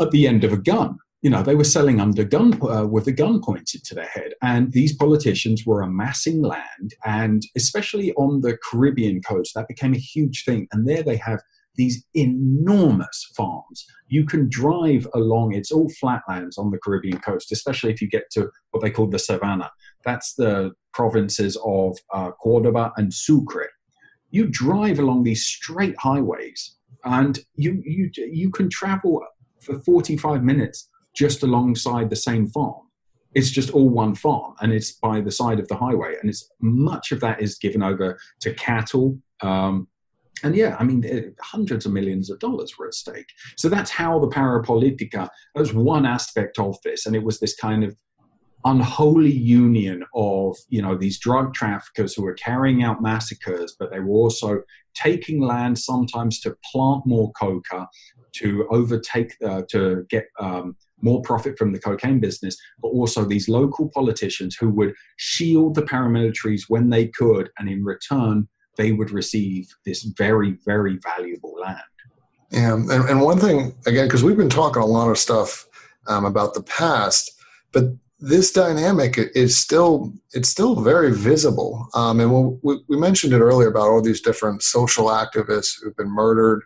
[0.00, 0.98] at the end of a gun.
[1.22, 4.34] You know, they were selling under gun uh, with a gun pointed to their head,
[4.42, 9.98] and these politicians were amassing land, and especially on the Caribbean coast, that became a
[9.98, 10.66] huge thing.
[10.72, 11.40] And there they have
[11.76, 13.86] these enormous farms.
[14.08, 18.30] You can drive along, it's all flatlands on the Caribbean coast, especially if you get
[18.32, 19.70] to what they call the savannah.
[20.04, 23.70] That's the provinces of uh, Cordoba and Sucre.
[24.30, 29.22] You drive along these straight highways and you, you, you can travel
[29.60, 32.82] for 45 minutes just alongside the same farm.
[33.34, 36.16] It's just all one farm and it's by the side of the highway.
[36.20, 39.18] And it's much of that is given over to cattle.
[39.40, 39.88] Um,
[40.42, 43.28] and yeah, I mean, eh, hundreds of millions of dollars were at stake.
[43.56, 47.06] So that's how the parapolitica was one aspect of this.
[47.06, 47.96] And it was this kind of
[48.64, 53.98] unholy union of you know these drug traffickers who were carrying out massacres but they
[53.98, 54.62] were also
[54.94, 57.88] taking land sometimes to plant more coca
[58.32, 63.48] to overtake uh, to get um, more profit from the cocaine business but also these
[63.48, 68.46] local politicians who would shield the paramilitaries when they could and in return
[68.76, 71.78] they would receive this very very valuable land.
[72.50, 75.66] Yeah and, and one thing again because we've been talking a lot of stuff
[76.06, 77.32] um, about the past
[77.72, 77.84] but
[78.22, 81.88] this dynamic is still it's still very visible.
[81.92, 86.10] Um, and we, we mentioned it earlier about all these different social activists who've been
[86.10, 86.62] murdered.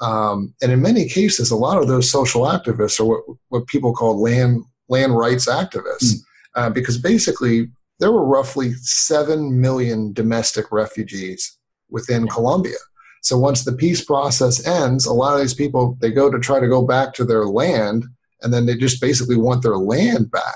[0.00, 3.92] Um, and in many cases a lot of those social activists are what, what people
[3.92, 6.14] call land land rights activists.
[6.14, 6.20] Mm.
[6.54, 11.58] uh, because basically there were roughly 7 million domestic refugees
[11.90, 12.78] within colombia.
[13.22, 16.60] So once the peace process ends a lot of these people they go to try
[16.60, 18.04] to go back to their land
[18.40, 20.54] and then they just basically want their land back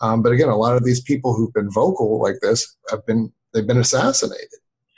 [0.00, 3.32] um, but again, a lot of these people who've been vocal like this have been
[3.52, 4.48] they've been assassinated.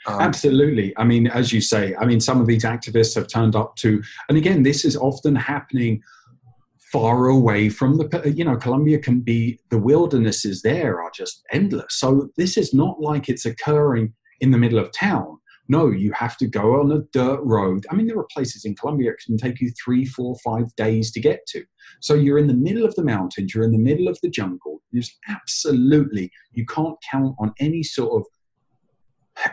[0.05, 0.93] Um, Absolutely.
[0.97, 4.01] I mean, as you say, I mean, some of these activists have turned up to,
[4.27, 6.01] and again, this is often happening
[6.91, 11.95] far away from the, you know, Colombia can be, the wildernesses there are just endless.
[11.95, 15.37] So this is not like it's occurring in the middle of town.
[15.69, 17.85] No, you have to go on a dirt road.
[17.89, 21.11] I mean, there are places in Colombia it can take you three, four, five days
[21.13, 21.63] to get to.
[22.01, 24.81] So you're in the middle of the mountains, you're in the middle of the jungle.
[24.91, 28.27] There's absolutely, you can't count on any sort of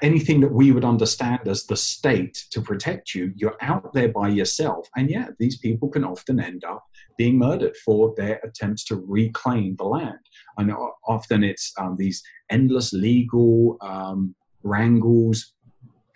[0.02, 3.32] anything that we would understand as the state to protect you.
[3.36, 4.88] You're out there by yourself.
[4.96, 6.84] And yeah, these people can often end up
[7.16, 10.18] being murdered for their attempts to reclaim the land.
[10.58, 10.72] And
[11.06, 15.54] often it's um, these endless legal um, wrangles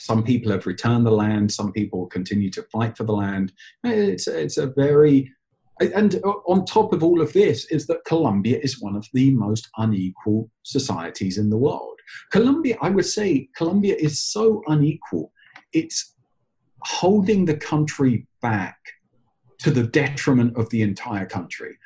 [0.04, 1.50] some people have returned the land.
[1.50, 3.54] Some people continue to fight for the land.
[3.84, 5.32] It's, it's a very
[5.80, 9.68] and on top of all of this is that Colombia is one of the most
[9.78, 11.98] unequal societies in the world.
[12.30, 15.32] Colombia, I would say, Colombia is so unequal.
[15.72, 16.14] It's
[16.82, 18.76] holding the country back
[19.60, 21.76] to the detriment of the entire country.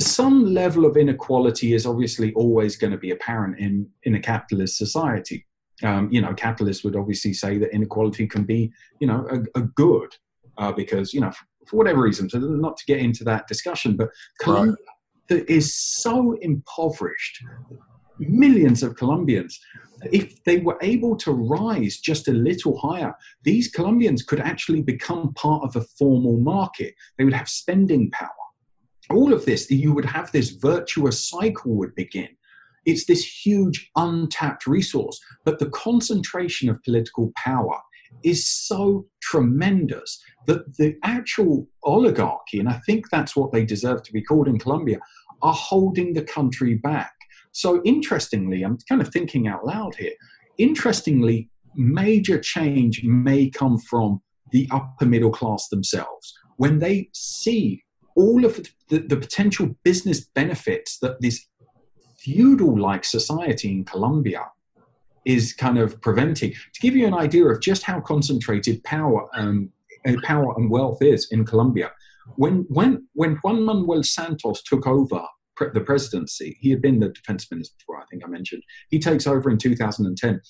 [0.00, 4.78] Some level of inequality is obviously always going to be apparent in, in a capitalist
[4.78, 5.46] society
[5.82, 9.62] um, you know, capitalists would obviously say that inequality can be, you know, a, a
[9.62, 10.14] good
[10.58, 13.96] uh, because, you know, for, for, whatever reason, so not to get into that discussion,
[13.96, 14.10] but
[14.40, 14.76] Colombia
[15.30, 15.44] right.
[15.48, 17.42] is so impoverished,
[18.18, 19.58] millions of Colombians,
[20.10, 23.14] if they were able to rise just a little higher,
[23.44, 26.94] these Colombians could actually become part of a formal market.
[27.18, 28.28] They would have spending power.
[29.10, 32.28] All of this, you would have this virtuous cycle would begin
[32.84, 37.78] it's this huge untapped resource, but the concentration of political power
[38.24, 44.12] is so tremendous that the actual oligarchy, and I think that's what they deserve to
[44.12, 44.98] be called in Colombia,
[45.42, 47.12] are holding the country back.
[47.52, 50.12] So, interestingly, I'm kind of thinking out loud here.
[50.58, 54.20] Interestingly, major change may come from
[54.52, 57.82] the upper middle class themselves when they see
[58.14, 58.60] all of
[58.90, 61.46] the, the, potential business benefits that this
[62.22, 64.46] feudal like society in Colombia
[65.24, 66.52] is kind of preventing.
[66.52, 69.70] To give you an idea of just how concentrated power, um,
[70.06, 71.90] uh, power and wealth is in Colombia,
[72.36, 75.22] when, when, when Juan Manuel Santos took over
[75.56, 78.62] pre- the presidency, he had been the defense minister before, I think I mentioned.
[78.88, 80.40] He takes over in 2010.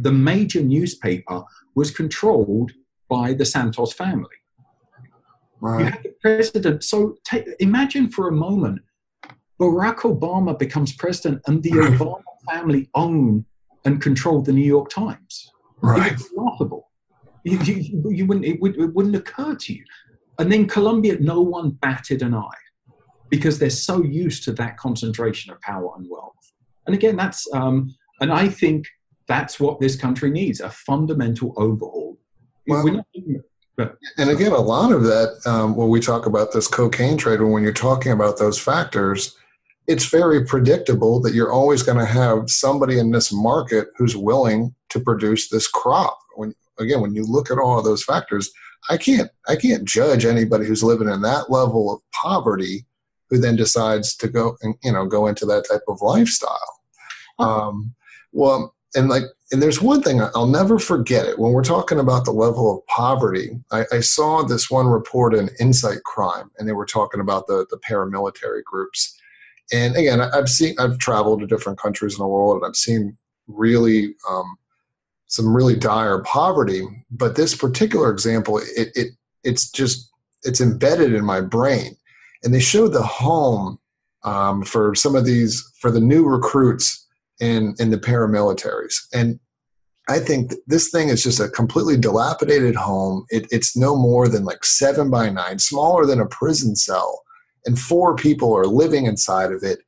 [0.00, 1.42] The major newspaper
[1.74, 2.72] was controlled
[3.08, 4.28] by the Santos family.
[5.60, 5.80] Right.
[5.80, 6.84] You had the president.
[6.84, 8.80] So take, imagine for a moment
[9.60, 13.44] Barack Obama becomes president and the Obama family own
[13.84, 15.50] and control the New York Times.
[15.80, 16.12] Right.
[16.12, 16.90] It's laughable.
[17.44, 19.84] You, you, you wouldn't, it, would, it wouldn't occur to you.
[20.38, 22.62] And then Colombia, no one batted an eye
[23.30, 26.34] because they're so used to that concentration of power and wealth.
[26.86, 28.86] And again, that's, um, and I think
[29.26, 32.18] that's what this country needs a fundamental overhaul.
[32.66, 33.06] Well, We're not-
[33.76, 37.40] but- And again, a lot of that, um, when we talk about this cocaine trade,
[37.40, 39.36] when you're talking about those factors,
[39.88, 44.74] it's very predictable that you're always going to have somebody in this market who's willing
[44.90, 46.18] to produce this crop.
[46.36, 48.50] When again, when you look at all of those factors,
[48.90, 52.84] I can't I can't judge anybody who's living in that level of poverty
[53.30, 56.80] who then decides to go and you know go into that type of lifestyle.
[57.38, 57.94] Um,
[58.32, 62.26] well, and like and there's one thing I'll never forget it when we're talking about
[62.26, 63.58] the level of poverty.
[63.72, 67.66] I, I saw this one report in Insight Crime, and they were talking about the
[67.70, 69.17] the paramilitary groups.
[69.72, 73.16] And again, I've seen I've traveled to different countries in the world, and I've seen
[73.46, 74.56] really um,
[75.26, 76.86] some really dire poverty.
[77.10, 79.08] But this particular example, it, it
[79.44, 80.10] it's just
[80.42, 81.96] it's embedded in my brain.
[82.44, 83.78] And they showed the home
[84.22, 87.06] um, for some of these for the new recruits
[87.40, 89.38] in in the paramilitaries, and
[90.08, 93.26] I think th- this thing is just a completely dilapidated home.
[93.28, 97.22] It, it's no more than like seven by nine, smaller than a prison cell,
[97.68, 99.80] and four people are living inside of it.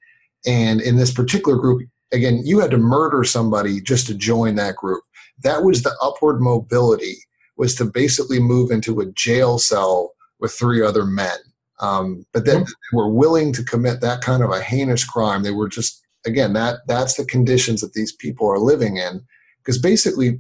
[0.47, 4.77] And in this particular group, again, you had to murder somebody just to join that
[4.77, 5.03] group.
[5.43, 7.17] That was the upward mobility,
[7.57, 11.39] was to basically move into a jail cell with three other men.
[11.81, 15.43] Um, but then they were willing to commit that kind of a heinous crime.
[15.43, 19.23] They were just again that that's the conditions that these people are living in
[19.57, 20.39] because basically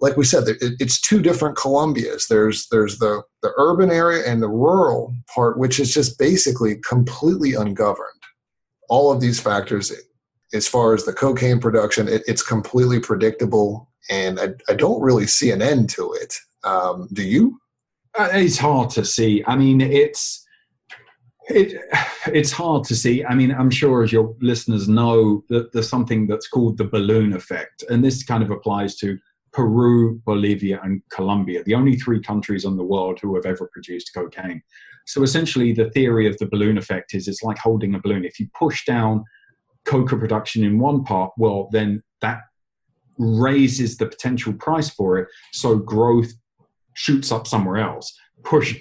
[0.00, 4.48] like we said it's two different colombias there's there's the the urban area and the
[4.48, 8.22] rural part which is just basically completely ungoverned
[8.88, 9.92] all of these factors
[10.54, 15.26] as far as the cocaine production it, it's completely predictable and I, I don't really
[15.26, 16.34] see an end to it
[16.64, 17.58] um, do you
[18.18, 19.44] Uh, It's hard to see.
[19.46, 20.44] I mean, it's
[21.50, 21.80] it,
[22.26, 23.24] it's hard to see.
[23.24, 27.32] I mean, I'm sure as your listeners know that there's something that's called the balloon
[27.32, 29.18] effect, and this kind of applies to
[29.58, 34.14] Peru, Bolivia, and Colombia, the only three countries in the world who have ever produced
[34.14, 34.62] cocaine.
[35.04, 38.24] So essentially, the theory of the balloon effect is it's like holding a balloon.
[38.24, 39.24] If you push down
[39.84, 42.42] coca production in one part, well, then that
[43.18, 45.26] raises the potential price for it.
[45.52, 46.32] So growth
[46.94, 48.16] shoots up somewhere else.
[48.44, 48.76] Push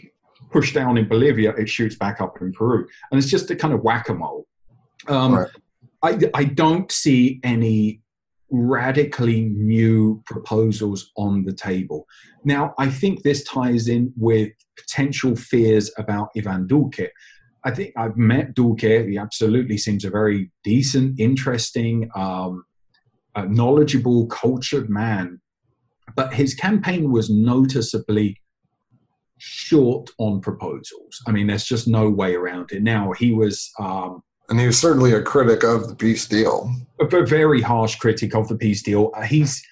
[0.51, 3.73] push down in Bolivia, it shoots back up in Peru, and it's just a kind
[3.73, 4.45] of whack a mole.
[5.07, 5.49] Um, Right.
[6.03, 8.01] I I don't see any
[8.49, 12.05] radically new proposals on the table.
[12.43, 17.09] Now, I think this ties in with potential fears about Ivan Duque.
[17.63, 19.07] I think I've met Duque.
[19.07, 22.63] He absolutely seems a very decent, interesting, um,
[23.35, 25.41] knowledgeable, cultured man.
[26.15, 28.37] But his campaign was noticeably
[29.37, 31.21] short on proposals.
[31.27, 32.81] I mean, there's just no way around it.
[32.81, 37.25] Now, he was um, and he was certainly a critic of the peace deal A
[37.25, 39.11] very harsh critic of the peace deal.
[39.13, 39.63] Uh, He's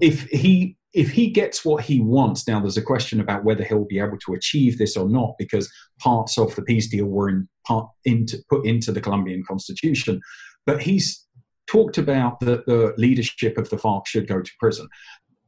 [0.00, 2.46] if he if he gets what he wants.
[2.46, 5.70] Now, there's a question about whether he'll be able to achieve this or not, because
[5.98, 10.20] parts of the peace deal were in part into put into the Colombian constitution.
[10.66, 11.26] But he's
[11.66, 14.88] talked about that the leadership of the FARC should go to prison.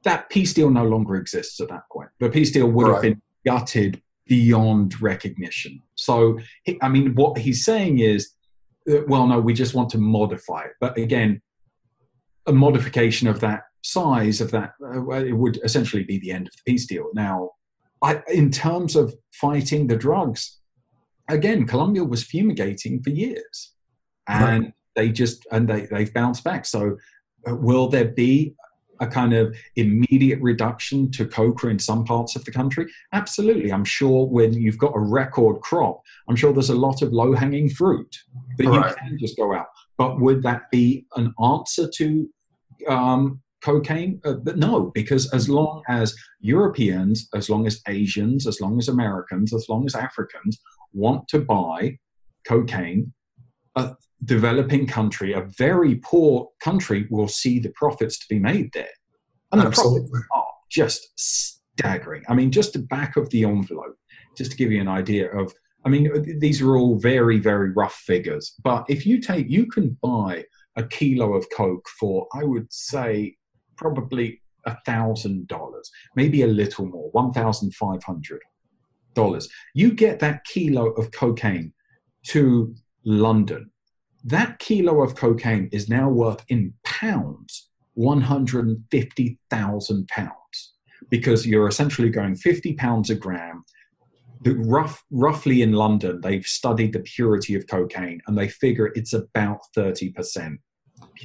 [0.02, 2.08] That peace deal no longer exists at that point.
[2.20, 5.82] The peace deal would have been gutted beyond recognition.
[5.94, 6.38] So,
[6.82, 8.32] I mean, what he's saying is
[8.86, 10.72] well, no, we just want to modify it.
[10.80, 11.42] But again,
[12.46, 16.54] a modification of that size of that uh, it would essentially be the end of
[16.54, 17.10] the peace deal.
[17.14, 17.50] Now,
[18.02, 20.58] I, in terms of fighting the drugs,
[21.28, 23.72] again, Colombia was fumigating for years,
[24.28, 26.66] and they just and they they've bounced back.
[26.66, 26.96] So,
[27.48, 28.54] uh, will there be
[29.00, 32.86] a kind of immediate reduction to coca in some parts of the country?
[33.12, 33.72] Absolutely.
[33.72, 37.32] I'm sure when you've got a record crop, I'm sure there's a lot of low
[37.34, 38.16] hanging fruit
[38.58, 38.90] that Right.
[38.90, 39.66] you can just go out.
[39.98, 42.28] But would that be an answer to
[42.88, 44.20] um, cocaine?
[44.24, 48.88] Uh, but no, because as long as Europeans, as long as Asians, as long as
[48.88, 50.58] Americans, as long as Africans
[50.92, 51.98] want to buy
[52.46, 53.12] cocaine,
[53.74, 53.94] a
[54.24, 58.88] developing country, a very poor country, will see the profits to be made there.
[59.52, 62.24] And the profits are just staggering.
[62.28, 63.96] I mean, just the back of the envelope,
[64.36, 65.52] just to give you an idea of,
[65.84, 68.54] I mean, these are all very, very rough figures.
[68.64, 70.44] But if you take, you can buy
[70.74, 73.36] a kilo of Coke for, I would say,
[73.76, 78.40] probably a thousand dollars, maybe a little more, one thousand five hundred
[79.14, 79.48] dollars.
[79.74, 81.72] You get that kilo of cocaine
[82.28, 82.74] to
[83.04, 83.70] London.
[84.26, 90.72] That kilo of cocaine is now worth in pounds 150,000 pounds
[91.10, 93.64] because you're essentially going 50 pounds a gram.
[94.42, 99.12] The rough, roughly in London, they've studied the purity of cocaine and they figure it's
[99.12, 100.12] about 30%.
[100.12, 100.58] purity.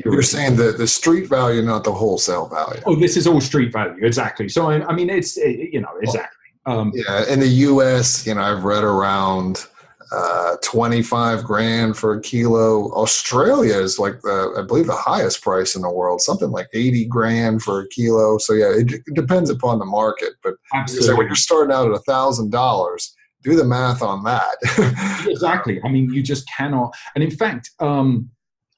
[0.05, 2.81] You're saying the, the street value, not the wholesale value.
[2.85, 4.47] Oh, this is all street value, exactly.
[4.47, 6.37] So I, I mean, it's it, you know exactly.
[6.67, 9.65] Um, Yeah, in the U.S., you know, I've read around
[10.11, 12.91] uh, 25 grand for a kilo.
[12.91, 17.05] Australia is like the, I believe, the highest price in the world, something like 80
[17.05, 18.37] grand for a kilo.
[18.37, 20.33] So yeah, it, it depends upon the market.
[20.43, 21.15] But absolutely.
[21.15, 25.25] when you're starting out at a thousand dollars, do the math on that.
[25.27, 25.79] exactly.
[25.83, 26.93] I mean, you just cannot.
[27.15, 28.29] And in fact, um,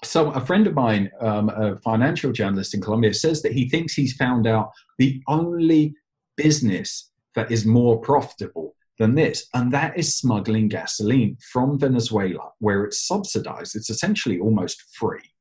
[0.03, 3.93] so a friend of mine, um, a financial journalist in Colombia, says that he thinks
[3.93, 5.95] he's found out the only
[6.38, 12.84] business that is more profitable than this, and that is smuggling gasoline from Venezuela, where
[12.84, 13.76] it's subsidized.
[13.76, 15.32] It's essentially almost free.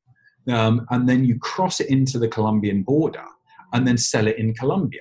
[0.48, 3.24] Um, and then you cross it into the Colombian border
[3.72, 5.00] and then sell it in Colombia.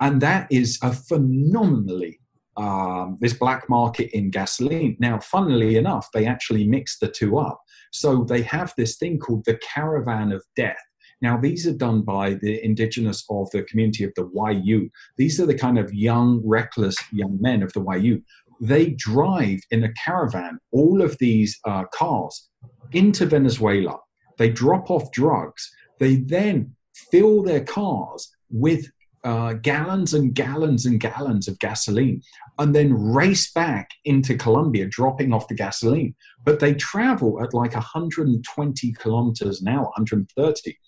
[0.00, 2.20] And that is a phenomenally
[2.56, 4.96] um, this black market in gasoline.
[4.98, 7.60] Now, funnily enough, they actually mix the two up.
[7.92, 10.76] So they have this thing called the caravan of death.
[11.22, 14.90] Now, these are done by the indigenous of the community of the Wayuu.
[15.16, 18.22] These are the kind of young, reckless young men of the Wayuu.
[18.60, 22.48] They drive in a caravan all of these uh, cars
[22.92, 23.98] into Venezuela.
[24.38, 25.70] They drop off drugs.
[25.98, 26.74] They then
[27.10, 28.86] fill their cars with
[29.24, 32.22] uh, gallons and gallons and gallons of gasoline
[32.58, 36.14] and then race back into Colombia, dropping off the gasoline.
[36.44, 40.78] But they travel at like 120 kilometers an hour, 130.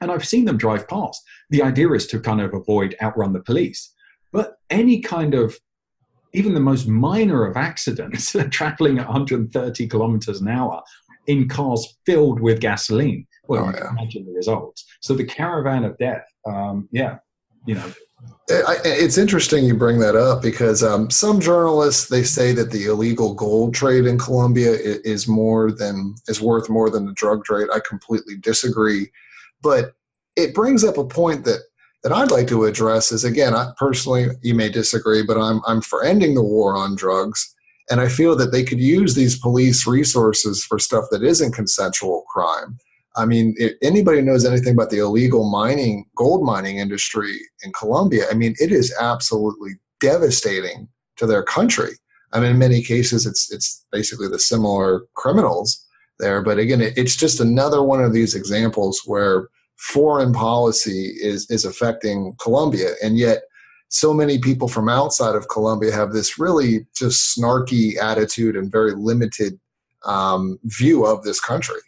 [0.00, 1.22] And I've seen them drive past.
[1.50, 3.92] The idea is to kind of avoid outrun the police.
[4.32, 5.56] But any kind of,
[6.32, 10.82] even the most minor of accidents, traveling at 130 kilometers an hour
[11.26, 13.90] in cars filled with gasoline, well, Oh, yeah.
[13.90, 14.84] imagine the results.
[15.00, 17.18] So the caravan of death, um, yeah,
[17.66, 17.92] you know,
[18.48, 23.34] it's interesting you bring that up because um, some journalists they say that the illegal
[23.34, 27.68] gold trade in Colombia is more than is worth more than the drug trade.
[27.72, 29.10] I completely disagree,
[29.64, 29.94] but
[30.36, 31.60] it brings up a point that
[32.04, 33.10] that I'd like to address.
[33.10, 36.94] Is again, I personally, you may disagree, but I'm I'm for ending the war on
[36.94, 37.52] drugs,
[37.90, 42.22] and I feel that they could use these police resources for stuff that isn't consensual
[42.28, 42.78] crime.
[43.16, 48.24] I mean, if anybody knows anything about the illegal mining, gold mining industry in Colombia,
[48.30, 51.92] I mean, it is absolutely devastating to their country.
[52.32, 55.80] I mean, in many cases, it's it's basically the similar criminals
[56.18, 56.42] there.
[56.42, 61.64] But again, it, it's just another one of these examples where foreign policy is is
[61.64, 63.42] affecting Colombia, and yet
[63.88, 68.92] so many people from outside of Colombia have this really just snarky attitude and very
[68.92, 69.58] limited
[70.04, 71.80] um, view of this country.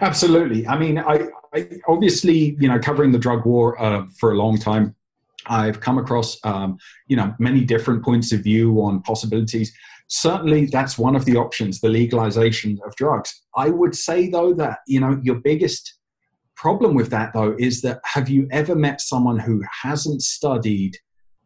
[0.00, 0.66] Absolutely.
[0.66, 4.58] I mean, I, I obviously, you know, covering the drug war uh, for a long
[4.58, 4.94] time,
[5.46, 9.72] I've come across, um, you know, many different points of view on possibilities.
[10.08, 13.42] Certainly, that's one of the options, the legalization of drugs.
[13.56, 15.94] I would say, though, that, you know, your biggest
[16.56, 20.96] problem with that, though, is that have you ever met someone who hasn't studied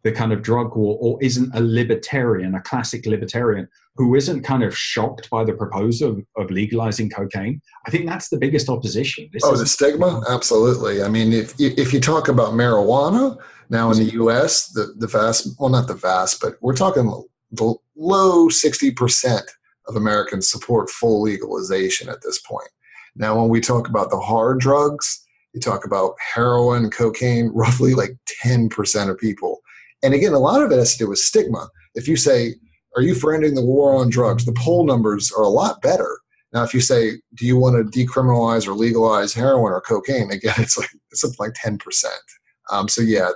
[0.03, 4.63] the kind of drug war or isn't a libertarian, a classic libertarian, who isn't kind
[4.63, 7.61] of shocked by the proposal of, of legalizing cocaine?
[7.87, 9.29] I think that's the biggest opposition.
[9.33, 10.23] This Oh, the stigma?
[10.29, 11.03] Absolutely.
[11.03, 13.37] I mean, if if you talk about marijuana
[13.69, 17.13] now in the U.S., the the vast well, not the vast, but we're talking
[17.51, 19.51] the low sixty percent
[19.87, 22.69] of Americans support full legalization at this point.
[23.17, 28.17] Now, when we talk about the hard drugs, you talk about heroin, cocaine, roughly like
[28.43, 29.61] ten percent of people.
[30.03, 31.69] And again, a lot of it has to do with stigma.
[31.95, 32.55] If you say,
[32.97, 36.19] "Are you for ending the war on drugs?" the poll numbers are a lot better
[36.53, 40.55] now, if you say, "Do you want to decriminalize or legalize heroin or cocaine?" Again,
[40.59, 42.23] it's like it's something like ten percent.
[42.71, 43.31] Um, so yeah,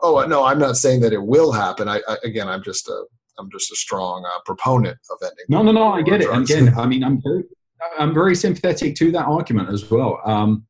[0.00, 1.88] oh no, I'm not saying that it will happen.
[1.88, 3.04] I, I again, I'm just a
[3.38, 5.44] I'm just a strong uh, proponent of ending.
[5.48, 5.92] No, no, no.
[5.92, 6.30] I get it.
[6.30, 7.44] Again, I mean, I'm very,
[7.98, 10.20] I'm very sympathetic to that argument as well.
[10.24, 10.66] Um,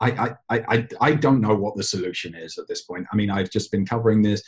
[0.00, 3.06] I, I, I, I- don't know what the solution is at this point.
[3.12, 4.42] I mean, I've just been covering this.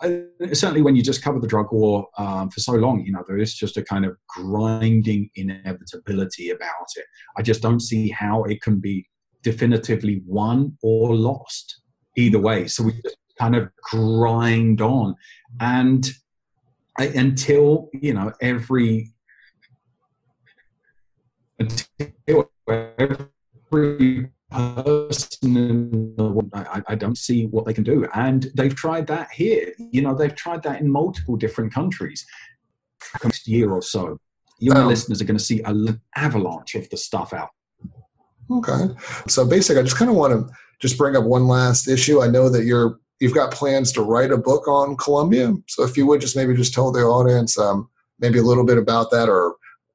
[0.00, 3.24] I, certainly, when you just cover the drug war um, for so long, you know,
[3.26, 7.04] there is just a kind of grinding inevitability about it.
[7.36, 9.06] I just don't see how it can be
[9.42, 11.80] definitively won or lost
[12.16, 12.66] either way.
[12.66, 15.14] So we just kind of grind on,
[15.60, 16.10] and
[16.98, 19.11] I, until you know every
[22.28, 28.06] every person in the world, I, I don't see what they can do.
[28.14, 29.72] And they've tried that here.
[29.78, 32.26] You know, they've tried that in multiple different countries.
[33.24, 34.18] Next year or so,
[34.58, 37.50] your Um, listeners are going to see an avalanche of the stuff out.
[38.50, 38.88] Okay.
[39.28, 42.22] So basically, I just kind of want to just bring up one last issue.
[42.22, 45.54] I know that you're you've got plans to write a book on Colombia.
[45.68, 47.88] So if you would just maybe just tell the audience um,
[48.18, 49.54] maybe a little bit about that, or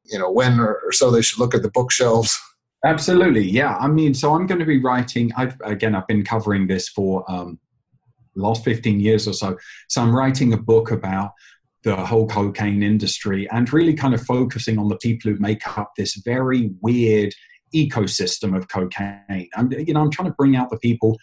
[0.09, 2.37] you know when or, or so they should look at the bookshelves.
[2.85, 3.75] Absolutely, yeah.
[3.77, 5.31] I mean, so I'm going to be writing.
[5.35, 7.59] I've again, I've been covering this for um,
[8.35, 9.57] last 15 years or so.
[9.89, 11.31] So I'm writing a book about
[11.83, 15.91] the whole cocaine industry and really kind of focusing on the people who make up
[15.97, 17.33] this very weird
[17.73, 19.49] ecosystem of cocaine.
[19.55, 21.17] I'm, you know, I'm trying to bring out the people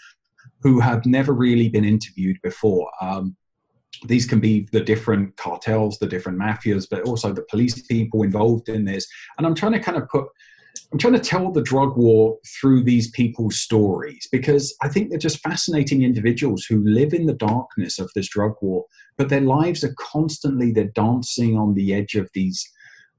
[0.63, 2.91] who have never really been interviewed before.
[3.01, 3.37] Um,
[4.05, 8.69] these can be the different cartels, the different mafias, but also the police people involved
[8.69, 9.07] in this.
[9.39, 10.27] And I'm trying to kind of put
[10.93, 15.19] I'm trying to tell the drug war through these people's stories because I think they're
[15.19, 18.85] just fascinating individuals who live in the darkness of this drug war,
[19.17, 22.69] but their lives are constantly they're dancing on the edge of these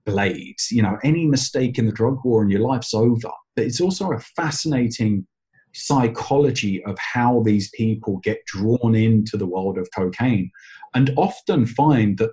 [0.06, 0.72] blades.
[0.72, 3.32] You know, any mistake in the drug war and your life's over.
[3.56, 5.28] But it's also a fascinating
[5.76, 10.49] psychology of how these people get drawn into the world of cocaine
[10.93, 12.31] and often find that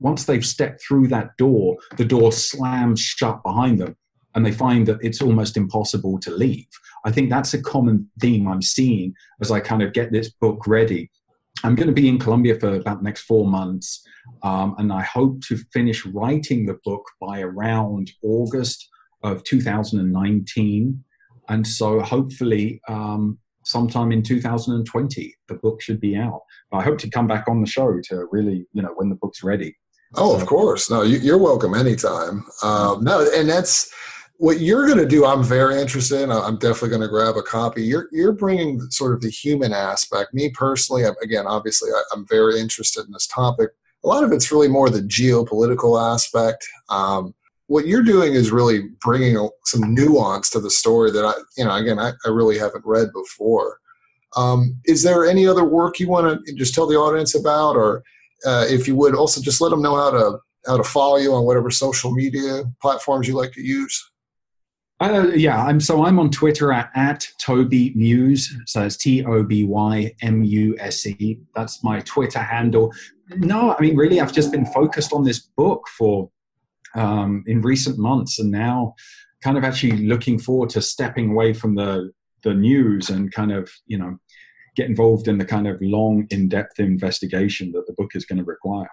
[0.00, 3.96] once they've stepped through that door, the door slams shut behind them
[4.34, 6.66] and they find that it's almost impossible to leave.
[7.04, 10.66] I think that's a common theme I'm seeing as I kind of get this book
[10.66, 11.10] ready.
[11.64, 14.04] I'm going to be in Colombia for about the next four months,
[14.42, 18.88] um, and I hope to finish writing the book by around August
[19.22, 21.04] of 2019.
[21.48, 26.40] And so hopefully, um, sometime in 2020, the book should be out.
[26.72, 29.42] I hope to come back on the show to really, you know, when the book's
[29.42, 29.76] ready.
[30.14, 30.90] Oh, of course.
[30.90, 32.44] No, you, are welcome anytime.
[32.62, 33.92] Um, no, and that's
[34.42, 37.42] what you're going to do i'm very interested in i'm definitely going to grab a
[37.42, 42.26] copy you're, you're bringing sort of the human aspect me personally again obviously I, am
[42.28, 43.70] very interested in this topic
[44.02, 47.34] a lot of it's really more the geopolitical aspect um,
[47.72, 51.74] what you're doing is really bringing some nuance to the story that i you know
[51.74, 53.78] again i, I really haven't read before
[54.34, 58.02] um, is there any other work you want to just tell the audience about or
[58.46, 61.32] uh, if you would also just let them know how to how to follow you
[61.34, 64.10] on whatever social media platforms you like to use
[65.00, 68.56] uh, yeah, I'm so I'm on Twitter at, at Toby Muse.
[68.66, 71.40] So it's T O B Y M U S E.
[71.56, 72.92] That's my Twitter handle.
[73.36, 76.30] No, I mean really, I've just been focused on this book for
[76.94, 78.94] um, in recent months, and now
[79.42, 82.12] kind of actually looking forward to stepping away from the
[82.42, 84.18] the news and kind of you know
[84.76, 88.44] get involved in the kind of long, in-depth investigation that the book is going to
[88.44, 88.88] require.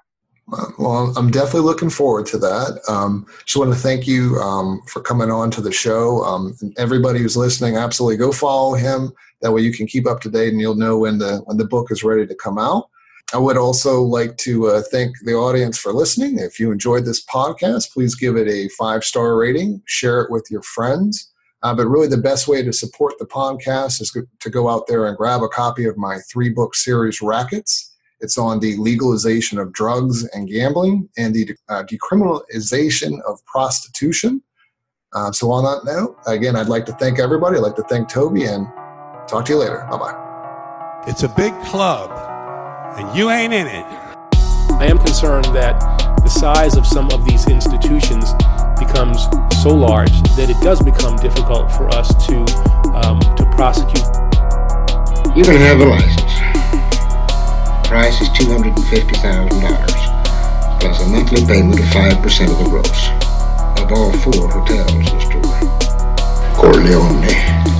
[0.78, 2.82] Well, I'm definitely looking forward to that.
[2.88, 6.24] Um, just want to thank you um, for coming on to the show.
[6.24, 9.12] Um, everybody who's listening, absolutely go follow him.
[9.42, 11.66] That way, you can keep up to date, and you'll know when the when the
[11.66, 12.90] book is ready to come out.
[13.32, 16.40] I would also like to uh, thank the audience for listening.
[16.40, 20.48] If you enjoyed this podcast, please give it a five star rating, share it with
[20.50, 21.32] your friends.
[21.62, 25.06] Uh, but really, the best way to support the podcast is to go out there
[25.06, 27.96] and grab a copy of my three book series, Rackets.
[28.22, 34.42] It's on the legalization of drugs and gambling and the uh, decriminalization of prostitution.
[35.14, 37.58] Uh, so, on that note, again, I'd like to thank everybody.
[37.58, 38.66] I'd like to thank Toby and
[39.28, 39.86] talk to you later.
[39.90, 41.04] Bye bye.
[41.08, 42.10] It's a big club,
[42.98, 43.86] and you ain't in it.
[44.80, 45.80] I am concerned that
[46.24, 48.34] the size of some of these institutions
[48.80, 49.24] becomes
[49.62, 52.38] so large that it does become difficult for us to
[52.94, 54.06] um, to prosecute.
[55.36, 56.60] You can have a license
[57.90, 63.10] price is $250,000, plus a monthly payment of 5% of the gross,
[63.82, 65.60] of all four hotels in the store.
[66.56, 67.79] Corleone.